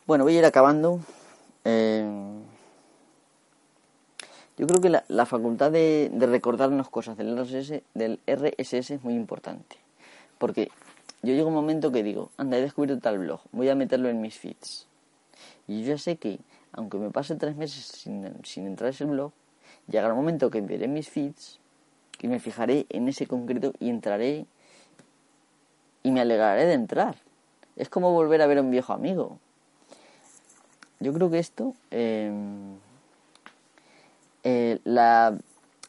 Bueno, 0.05 0.25
voy 0.25 0.35
a 0.35 0.39
ir 0.39 0.45
acabando. 0.45 0.99
Eh, 1.63 2.05
yo 4.57 4.67
creo 4.67 4.81
que 4.81 4.89
la, 4.89 5.25
facultad 5.25 5.71
de, 5.71 6.11
recordarnos 6.19 6.89
cosas 6.89 7.17
del 7.17 7.35
RSS, 7.35 7.81
del 7.93 8.19
RSS 8.27 8.91
es 8.91 9.03
muy 9.03 9.15
importante. 9.15 9.77
Porque 10.37 10.69
yo 11.23 11.33
llego 11.33 11.45
a 11.45 11.47
un 11.47 11.55
momento 11.55 11.91
que 11.91 12.03
digo, 12.03 12.29
anda, 12.37 12.57
he 12.57 12.61
descubierto 12.61 13.01
tal 13.01 13.17
blog, 13.19 13.39
voy 13.51 13.69
a 13.69 13.75
meterlo 13.75 14.09
en 14.09 14.21
mis 14.21 14.37
feeds. 14.37 14.85
Y 15.67 15.81
yo 15.81 15.89
ya 15.89 15.97
sé 15.97 16.17
que, 16.17 16.39
aunque 16.71 16.97
me 16.97 17.09
pase 17.11 17.35
tres 17.35 17.55
meses 17.55 17.85
sin, 17.85 18.31
sin 18.43 18.67
entrar 18.67 18.87
a 18.87 18.89
ese 18.91 19.05
blog, 19.05 19.31
llegará 19.87 20.13
un 20.13 20.19
momento 20.19 20.49
que 20.49 20.61
veré 20.61 20.87
mis 20.87 21.09
feeds 21.09 21.59
y 22.21 22.27
me 22.27 22.39
fijaré 22.39 22.85
en 22.89 23.07
ese 23.07 23.27
concreto 23.27 23.73
y 23.79 23.89
entraré 23.89 24.45
y 26.03 26.11
me 26.11 26.21
alegraré 26.21 26.65
de 26.65 26.73
entrar. 26.73 27.15
Es 27.75 27.89
como 27.89 28.11
volver 28.11 28.41
a 28.41 28.47
ver 28.47 28.59
a 28.59 28.61
un 28.61 28.71
viejo 28.71 28.93
amigo. 28.93 29.39
Yo 30.99 31.13
creo 31.13 31.31
que 31.31 31.39
esto, 31.39 31.73
em, 31.89 32.77
eh, 34.43 34.79
la, 34.83 35.35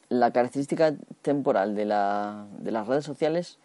la, 0.08 0.30
característica 0.30 0.94
temporal 1.20 1.74
de, 1.74 1.84
la, 1.84 2.46
de 2.58 2.70
las 2.70 2.86
redes 2.86 3.04
sociales 3.04 3.58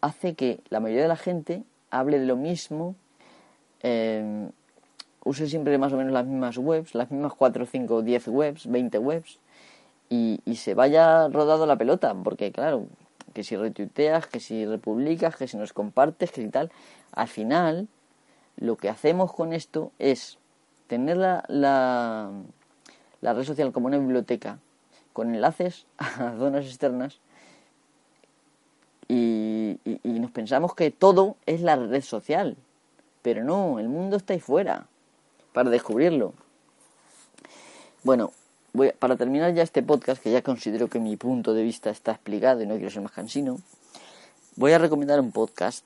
hace 0.00 0.34
que 0.34 0.60
la 0.70 0.80
mayoría 0.80 1.02
de 1.02 1.08
la 1.08 1.16
gente 1.16 1.62
hable 1.90 2.18
de 2.18 2.26
lo 2.26 2.36
mismo, 2.36 2.96
em, 3.82 4.50
use 5.24 5.48
siempre 5.48 5.76
más 5.78 5.92
o 5.92 5.96
menos 5.96 6.12
las 6.12 6.26
mismas 6.26 6.58
webs, 6.58 6.94
las 6.94 7.10
mismas 7.10 7.34
4, 7.34 7.66
5, 7.66 8.02
10 8.02 8.28
webs, 8.28 8.66
20 8.66 8.98
webs, 8.98 9.38
y, 10.10 10.40
se 10.56 10.74
vaya 10.74 11.28
rodado 11.28 11.66
la 11.66 11.76
pelota, 11.76 12.14
porque 12.14 12.50
claro, 12.50 12.86
que 13.34 13.44
si 13.44 13.56
retuiteas, 13.56 14.26
que 14.26 14.40
si 14.40 14.64
republicas, 14.64 15.36
que 15.36 15.46
si 15.46 15.56
nos 15.56 15.72
compartes, 15.72 16.32
que 16.32 16.42
si 16.42 16.48
tal, 16.48 16.70
al 17.12 17.28
final 17.28 17.88
lo 18.56 18.76
que 18.76 18.88
hacemos 18.88 19.32
con 19.32 19.52
esto 19.52 19.92
es 19.98 20.38
tener 20.86 21.18
la, 21.18 21.44
la, 21.48 22.30
la 23.20 23.34
red 23.34 23.44
social 23.44 23.72
como 23.72 23.86
una 23.86 23.98
biblioteca 23.98 24.58
con 25.12 25.34
enlaces 25.34 25.86
a 25.98 26.34
zonas 26.38 26.64
externas 26.64 27.20
y, 29.08 29.80
nos 30.04 30.30
pensamos 30.30 30.74
que 30.74 30.90
todo 30.90 31.36
es 31.46 31.62
la 31.62 31.76
red 31.76 32.02
social. 32.02 32.56
Pero 33.22 33.42
no, 33.42 33.78
el 33.78 33.88
mundo 33.88 34.16
está 34.16 34.34
ahí 34.34 34.40
fuera 34.40 34.86
para 35.52 35.70
descubrirlo. 35.70 36.34
Bueno, 38.04 38.32
voy, 38.72 38.92
para 38.98 39.16
terminar 39.16 39.54
ya 39.54 39.62
este 39.62 39.82
podcast, 39.82 40.22
que 40.22 40.30
ya 40.30 40.42
considero 40.42 40.88
que 40.88 41.00
mi 41.00 41.16
punto 41.16 41.54
de 41.54 41.62
vista 41.62 41.90
está 41.90 42.12
explicado 42.12 42.62
y 42.62 42.66
no 42.66 42.74
quiero 42.76 42.90
ser 42.90 43.02
más 43.02 43.12
cansino, 43.12 43.58
voy 44.56 44.72
a 44.72 44.78
recomendar 44.78 45.20
un 45.20 45.32
podcast 45.32 45.84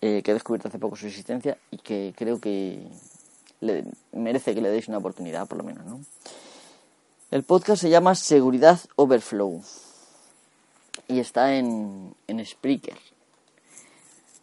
eh, 0.00 0.22
que 0.22 0.30
he 0.30 0.34
descubierto 0.34 0.68
hace 0.68 0.78
poco 0.78 0.96
su 0.96 1.06
existencia 1.06 1.58
y 1.70 1.78
que 1.78 2.14
creo 2.16 2.40
que 2.40 2.86
le, 3.60 3.84
merece 4.12 4.54
que 4.54 4.60
le 4.60 4.70
deis 4.70 4.88
una 4.88 4.98
oportunidad, 4.98 5.46
por 5.46 5.58
lo 5.58 5.64
menos, 5.64 5.84
¿no? 5.84 6.00
El 7.30 7.44
podcast 7.44 7.82
se 7.82 7.90
llama 7.90 8.14
Seguridad 8.16 8.80
Overflow 8.96 9.62
y 11.06 11.20
está 11.20 11.54
en, 11.54 12.14
en 12.26 12.44
Spreaker. 12.44 12.98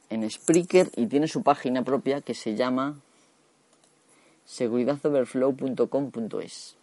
En 0.09 0.29
Spreaker 0.29 0.89
y 0.95 1.07
tiene 1.07 1.27
su 1.27 1.43
página 1.43 1.83
propia 1.83 2.21
que 2.21 2.33
se 2.33 2.55
llama 2.55 3.01
seguridadoverflow.com.es. 4.47 6.75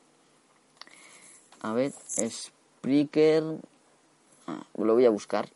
A 1.62 1.72
ver, 1.72 1.92
Spreaker. 1.92 3.42
Ah, 4.46 4.64
lo 4.76 4.94
voy 4.94 5.06
a 5.06 5.10
buscar. 5.10 5.48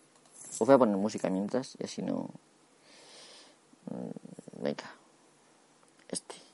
Os 0.58 0.66
voy 0.66 0.74
a 0.74 0.78
poner 0.78 0.96
música 0.96 1.30
mientras 1.30 1.76
y 1.78 1.84
así 1.84 2.02
no. 2.02 2.30
Mm, 3.90 4.10
venga. 4.62 4.90
Este. 6.08 6.47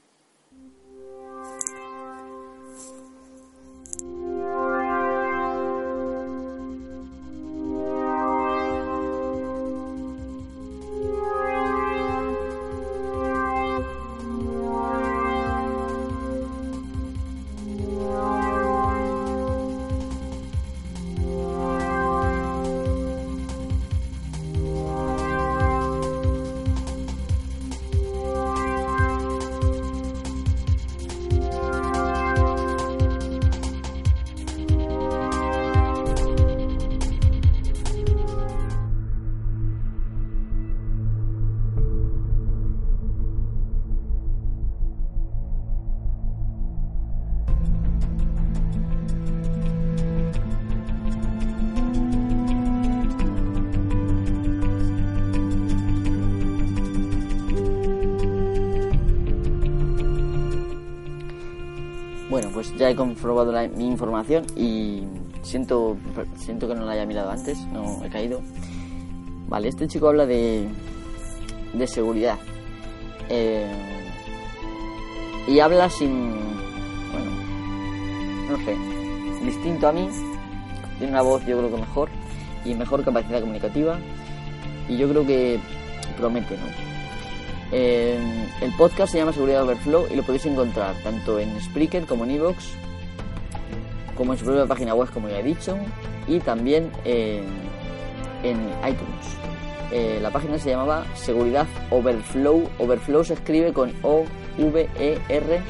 Ya 62.76 62.90
he 62.90 62.96
comprobado 62.96 63.52
mi 63.76 63.86
información 63.86 64.44
y 64.56 65.04
siento, 65.42 65.96
siento 66.36 66.66
que 66.68 66.74
no 66.74 66.84
la 66.84 66.92
haya 66.92 67.06
mirado 67.06 67.30
antes, 67.30 67.58
no 67.72 68.04
he 68.04 68.10
caído. 68.10 68.40
Vale, 69.48 69.68
este 69.68 69.86
chico 69.86 70.08
habla 70.08 70.26
de, 70.26 70.68
de 71.72 71.86
seguridad. 71.86 72.38
Eh, 73.28 73.70
y 75.46 75.60
habla 75.60 75.90
sin. 75.90 76.30
Bueno, 77.12 77.30
no 78.50 78.56
sé, 78.64 78.76
distinto 79.44 79.88
a 79.88 79.92
mí. 79.92 80.08
Tiene 80.98 81.12
una 81.12 81.22
voz, 81.22 81.44
yo 81.44 81.58
creo 81.58 81.70
que 81.70 81.76
mejor 81.76 82.08
y 82.64 82.74
mejor 82.74 83.04
capacidad 83.04 83.40
comunicativa. 83.40 83.98
Y 84.88 84.96
yo 84.96 85.08
creo 85.08 85.26
que 85.26 85.60
promete, 86.16 86.56
¿no? 86.56 86.83
Eh, 87.72 88.18
el 88.60 88.72
podcast 88.72 89.12
se 89.12 89.18
llama 89.18 89.32
Seguridad 89.32 89.62
Overflow 89.62 90.06
y 90.10 90.16
lo 90.16 90.22
podéis 90.22 90.46
encontrar 90.46 90.94
tanto 91.02 91.38
en 91.38 91.60
Spreaker 91.60 92.06
como 92.06 92.24
en 92.24 92.32
Evox, 92.32 92.74
como 94.16 94.32
en 94.32 94.38
su 94.38 94.44
propia 94.44 94.66
página 94.66 94.94
web, 94.94 95.08
como 95.12 95.28
ya 95.28 95.40
he 95.40 95.42
dicho, 95.42 95.76
y 96.26 96.40
también 96.40 96.90
en, 97.04 97.44
iTunes. 98.42 99.36
Eh, 99.90 100.18
la 100.20 100.30
página 100.30 100.58
se 100.58 100.70
llamaba 100.70 101.04
Seguridad 101.14 101.66
Overflow. 101.90 102.68
Overflow 102.78 103.24
se 103.24 103.34
escribe 103.34 103.72
con 103.72 103.92
O 104.02 104.24
V 104.58 104.88
E 104.98 105.18
R 105.28 105.62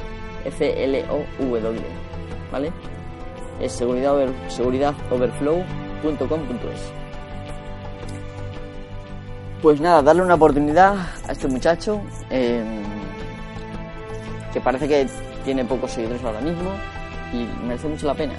F 0.44 0.84
L 0.84 1.04
O 1.10 1.24
W, 1.38 1.80
¿vale? 2.52 2.72
Es 3.60 3.72
seguridad, 3.72 4.14
seguridadoverflow.com.es. 4.48 7.03
Pues 9.64 9.80
nada, 9.80 10.02
darle 10.02 10.20
una 10.20 10.34
oportunidad 10.34 10.94
a 11.26 11.32
este 11.32 11.48
muchacho, 11.48 12.02
em, 12.28 12.82
que 14.52 14.60
parece 14.60 14.86
que 14.86 15.06
tiene 15.42 15.64
pocos 15.64 15.90
seguidores 15.90 16.22
ahora 16.22 16.42
mismo 16.42 16.70
y 17.32 17.48
merece 17.66 17.88
mucho 17.88 18.06
la 18.06 18.12
pena 18.12 18.34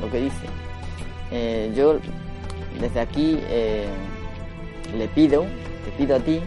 lo 0.00 0.10
que 0.10 0.22
dice. 0.22 0.46
Eh, 1.30 1.72
yo 1.72 2.00
desde 2.80 2.98
aquí 2.98 3.38
eh, 3.42 3.86
le 4.98 5.06
pido, 5.06 5.46
te 5.84 5.92
pido 5.96 6.16
a 6.16 6.18
ti 6.18 6.42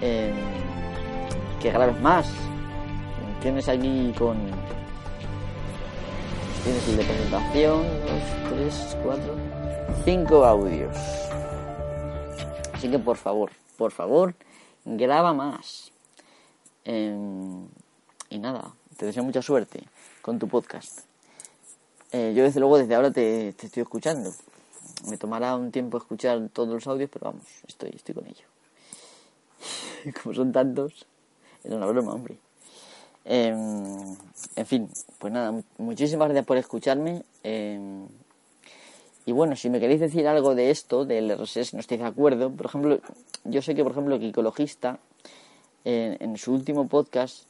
que 0.00 1.70
grabes 1.70 2.00
más. 2.00 2.28
Tienes 3.42 3.68
aquí 3.68 4.12
con. 4.18 4.38
Tienes 6.64 6.88
el 6.88 6.96
de 6.96 7.04
presentación, 7.04 7.82
dos, 8.08 8.50
tres, 8.50 8.96
cuatro, 9.04 9.34
cinco 10.04 10.44
audios 10.44 10.96
Así 12.76 12.90
que 12.90 12.98
por 12.98 13.16
favor, 13.16 13.52
por 13.78 13.90
favor, 13.90 14.34
graba 14.84 15.32
más. 15.32 15.92
Em, 16.84 17.66
y 18.28 18.38
nada, 18.38 18.74
te 18.98 19.06
deseo 19.06 19.24
mucha 19.24 19.40
suerte 19.40 19.82
con 20.20 20.38
tu 20.38 20.46
podcast. 20.46 21.00
Eh, 22.12 22.34
yo 22.36 22.44
desde 22.44 22.60
luego 22.60 22.76
desde 22.76 22.94
ahora 22.94 23.10
te, 23.10 23.48
estoy 23.48 23.82
escuchando. 23.82 24.30
Me 25.08 25.16
tomará 25.16 25.56
un 25.56 25.72
tiempo 25.72 25.96
escuchar 25.96 26.50
todos 26.52 26.68
los 26.68 26.86
audios, 26.86 27.08
pero 27.10 27.30
vamos, 27.32 27.46
estoy, 27.66 27.92
estoy 27.94 28.14
con 28.14 28.26
ello. 28.26 28.44
Como 30.22 30.34
son 30.34 30.52
tantos, 30.52 31.06
es 31.64 31.72
una 31.72 31.86
broma, 31.86 32.12
hombre. 32.12 32.36
Em, 33.24 34.16
en 34.54 34.66
fin, 34.66 34.90
pues 35.18 35.32
nada, 35.32 35.62
muchísimas 35.78 36.28
gracias 36.28 36.44
por 36.44 36.58
escucharme. 36.58 37.24
Em, 37.42 38.06
y 39.26 39.32
bueno, 39.32 39.56
si 39.56 39.68
me 39.68 39.80
queréis 39.80 39.98
decir 39.98 40.28
algo 40.28 40.54
de 40.54 40.70
esto, 40.70 41.04
del 41.04 41.36
RSS, 41.36 41.74
no 41.74 41.80
estáis 41.80 42.00
de 42.00 42.06
acuerdo, 42.06 42.48
por 42.50 42.66
ejemplo, 42.66 43.00
yo 43.42 43.60
sé 43.60 43.74
que, 43.74 43.82
por 43.82 43.90
ejemplo, 43.90 44.20
que 44.20 44.28
Ecologista, 44.28 45.00
en, 45.84 46.36
su 46.36 46.52
último 46.52 46.86
podcast, 46.86 47.44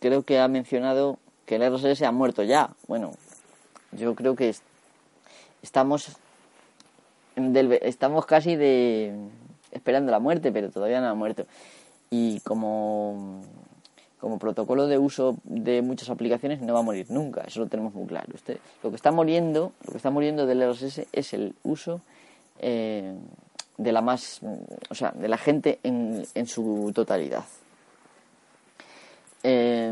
creo 0.00 0.24
que 0.24 0.40
ha 0.40 0.48
mencionado 0.48 1.18
que 1.46 1.56
el 1.56 1.72
RSS 1.72 2.02
ha 2.02 2.10
muerto 2.10 2.42
ya. 2.42 2.70
Bueno, 2.88 3.12
yo 3.92 4.16
creo 4.16 4.34
que 4.34 4.52
estamos, 5.62 6.16
estamos 7.36 8.26
casi 8.26 8.56
de, 8.56 9.14
esperando 9.70 10.10
la 10.10 10.18
muerte, 10.18 10.50
pero 10.50 10.70
todavía 10.70 11.00
no 11.00 11.08
ha 11.08 11.14
muerto. 11.14 11.46
Y 12.10 12.40
como, 12.40 13.42
como 14.20 14.38
protocolo 14.38 14.86
de 14.86 14.98
uso 14.98 15.36
de 15.44 15.82
muchas 15.82 16.10
aplicaciones 16.10 16.60
no 16.60 16.74
va 16.74 16.80
a 16.80 16.82
morir 16.82 17.06
nunca, 17.08 17.42
eso 17.42 17.60
lo 17.60 17.66
tenemos 17.66 17.94
muy 17.94 18.06
claro. 18.06 18.28
Este, 18.34 18.58
lo 18.82 18.90
que 18.90 18.96
está 18.96 19.12
muriendo, 19.12 19.72
lo 19.84 19.92
que 19.92 19.96
está 19.96 20.10
muriendo 20.10 20.46
del 20.46 20.70
RSS 20.70 21.06
es 21.12 21.32
el 21.32 21.54
uso 21.62 22.00
eh, 22.60 23.14
de 23.78 23.92
la 23.92 24.02
más, 24.02 24.40
o 24.90 24.94
sea, 24.94 25.12
de 25.12 25.28
la 25.28 25.38
gente 25.38 25.80
en, 25.82 26.24
en 26.34 26.46
su 26.46 26.92
totalidad. 26.94 27.44
Eh, 29.42 29.90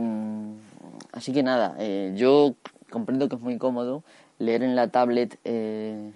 así 1.13 1.33
que 1.33 1.43
nada, 1.43 1.75
eh, 1.79 2.13
yo 2.15 2.55
comprendo 2.91 3.29
que 3.29 3.37
es 3.37 3.41
muy 3.41 3.57
cómodo 3.57 4.03
leer 4.39 4.63
en 4.63 4.77
la 4.77 4.89
tablet, 4.89 5.39
eh, 5.45 6.13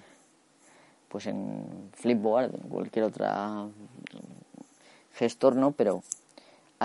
pues 1.08 1.26
en 1.26 1.64
Flipboard, 1.94 2.54
en 2.54 2.68
cualquier 2.68 3.06
otra 3.06 3.66
gestor, 5.14 5.56
¿no? 5.56 5.72
Pero 5.72 6.02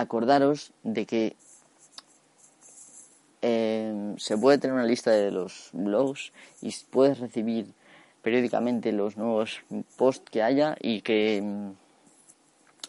acordaros 0.00 0.72
de 0.82 1.06
que 1.06 1.36
se 4.18 4.36
puede 4.36 4.58
tener 4.58 4.74
una 4.74 4.84
lista 4.84 5.10
de 5.10 5.30
los 5.30 5.70
blogs 5.72 6.32
y 6.60 6.74
puedes 6.90 7.18
recibir 7.20 7.66
periódicamente 8.22 8.92
los 8.92 9.16
nuevos 9.16 9.60
posts 9.96 10.30
que 10.30 10.42
haya 10.42 10.76
y 10.80 11.02
que 11.02 11.40
mm, 11.42 11.70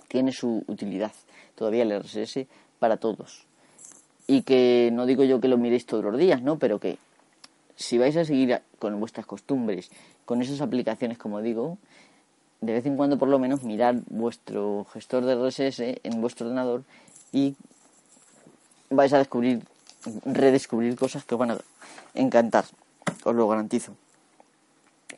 tiene 0.08 0.32
su 0.32 0.64
utilidad 0.68 1.12
todavía 1.56 1.84
el 1.84 1.98
RSS 2.02 2.48
para 2.80 2.98
todos 2.98 3.46
y 4.28 4.42
que 4.42 4.90
no 4.92 5.06
digo 5.06 5.24
yo 5.24 5.40
que 5.40 5.48
lo 5.48 5.58
miréis 5.58 5.86
todos 5.86 6.04
los 6.04 6.18
días, 6.18 6.42
¿no? 6.42 6.60
Pero 6.60 6.80
que 6.80 6.98
si 7.76 7.98
vais 7.98 8.16
a 8.18 8.26
seguir 8.26 8.62
con 8.78 9.00
vuestras 9.00 9.26
costumbres, 9.26 9.90
con 10.26 10.42
esas 10.42 10.62
aplicaciones, 10.62 11.18
como 11.18 11.42
digo, 11.42 11.78
de 12.62 12.74
vez 12.74 12.86
en 12.86 12.98
cuando 12.98 13.18
por 13.18 13.30
lo 13.30 13.40
menos 13.40 13.64
mirar 13.64 13.96
vuestro 14.10 14.86
gestor 14.94 15.26
de 15.26 15.36
RSS 15.36 16.02
en 16.04 16.22
vuestro 16.22 16.48
ordenador 16.48 16.84
y 17.32 17.56
vais 18.90 19.14
a 19.14 19.18
descubrir, 19.18 19.64
redescubrir 20.26 20.96
cosas 20.96 21.24
que 21.24 21.36
os 21.36 21.40
van 21.40 21.52
a 21.52 21.58
encantar, 22.14 22.66
os 23.24 23.36
lo 23.36 23.48
garantizo. 23.48 23.94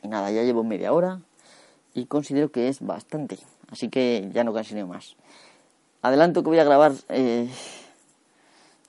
Y 0.03 0.07
nada, 0.07 0.31
ya 0.31 0.43
llevo 0.43 0.63
media 0.63 0.93
hora 0.93 1.19
y 1.93 2.05
considero 2.05 2.51
que 2.51 2.67
es 2.67 2.81
bastante, 2.81 3.39
así 3.69 3.89
que 3.89 4.29
ya 4.33 4.43
no 4.43 4.53
cansaré 4.53 4.85
más. 4.85 5.15
Adelanto 6.01 6.43
que 6.43 6.49
voy 6.49 6.59
a 6.59 6.63
grabar 6.63 6.93
eh, 7.09 7.47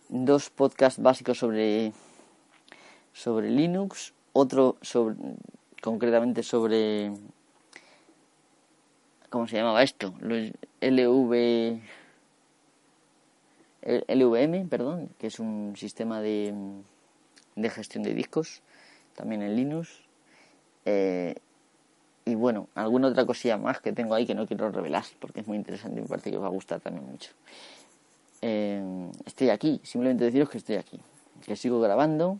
dos 0.09 0.51
podcasts 0.51 1.03
básicos 1.03 1.39
sobre, 1.39 1.93
sobre 3.13 3.51
Linux, 3.51 4.15
otro 4.33 4.77
sobre, 4.81 5.17
concretamente 5.83 6.43
sobre, 6.43 7.13
¿cómo 9.33 9.49
se 9.49 9.57
llamaba 9.57 9.83
esto? 9.83 10.15
Los 10.21 10.53
LV, 10.83 11.81
LVM, 14.07 14.69
perdón, 14.69 15.09
que 15.19 15.29
es 15.29 15.41
un 15.41 15.75
sistema 15.75 16.21
de, 16.21 16.55
de 17.57 17.71
gestión 17.71 18.05
de 18.05 18.13
discos, 18.13 18.61
también 19.17 19.41
en 19.43 19.57
Linux. 19.57 19.89
Eh, 20.85 21.35
y 22.27 22.35
bueno, 22.35 22.69
alguna 22.75 23.09
otra 23.09 23.25
cosilla 23.25 23.57
más 23.57 23.81
que 23.81 23.93
tengo 23.93 24.15
ahí 24.15 24.27
que 24.27 24.35
no 24.35 24.47
quiero 24.47 24.71
revelar 24.71 25.05
porque 25.19 25.41
es 25.41 25.47
muy 25.47 25.57
interesante 25.57 25.99
y 25.99 26.03
me 26.03 26.09
parece 26.09 26.31
que 26.31 26.37
os 26.37 26.43
va 26.43 26.49
a 26.49 26.51
gustar 26.51 26.81
también 26.81 27.07
mucho. 27.07 27.31
Eh, 28.43 29.11
estoy 29.25 29.49
aquí, 29.49 29.81
simplemente 29.83 30.25
deciros 30.25 30.51
que 30.51 30.59
estoy 30.59 30.77
aquí, 30.77 31.01
que 31.47 31.57
sigo 31.57 31.81
grabando 31.81 32.39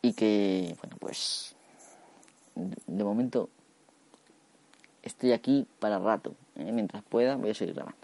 y 0.00 0.14
que, 0.14 0.74
bueno, 0.80 0.96
pues 0.98 1.54
de 2.54 3.04
momento 3.04 3.50
estoy 5.02 5.32
aquí 5.32 5.66
para 5.78 5.98
rato. 5.98 6.34
¿eh? 6.56 6.70
Mientras 6.72 7.02
pueda, 7.02 7.36
voy 7.36 7.50
a 7.50 7.54
seguir 7.54 7.74
grabando. 7.74 7.98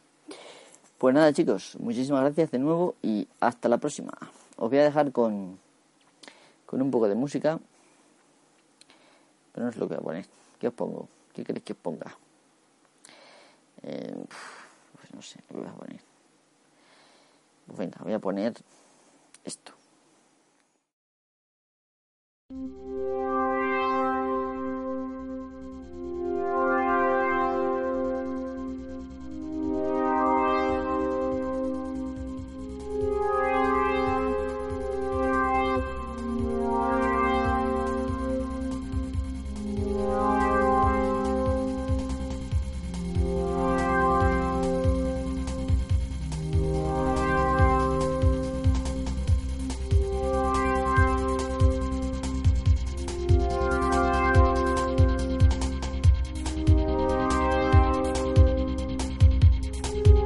Pues 0.98 1.14
nada, 1.14 1.32
chicos, 1.32 1.76
muchísimas 1.78 2.22
gracias 2.22 2.50
de 2.50 2.58
nuevo 2.58 2.96
y 3.02 3.28
hasta 3.40 3.68
la 3.68 3.78
próxima. 3.78 4.12
Os 4.56 4.68
voy 4.68 4.78
a 4.78 4.84
dejar 4.84 5.12
con, 5.12 5.58
con 6.66 6.82
un 6.82 6.90
poco 6.90 7.08
de 7.08 7.14
música. 7.14 7.61
Pero 9.52 9.64
no 9.64 9.70
es 9.70 9.76
lo 9.76 9.88
que 9.88 9.94
voy 9.94 10.00
a 10.00 10.04
poner. 10.04 10.26
¿Qué 10.58 10.68
os 10.68 10.74
pongo? 10.74 11.08
¿Qué 11.32 11.44
queréis 11.44 11.64
que 11.64 11.72
os 11.72 11.78
ponga? 11.78 12.16
Eh, 13.82 14.24
pues 14.94 15.14
no 15.14 15.22
sé, 15.22 15.40
¿qué 15.48 15.56
voy 15.56 15.66
a 15.66 15.72
poner? 15.72 16.00
Pues 17.66 17.78
venga, 17.78 17.98
voy 18.02 18.12
a 18.12 18.18
poner 18.18 18.54
esto. 19.44 19.72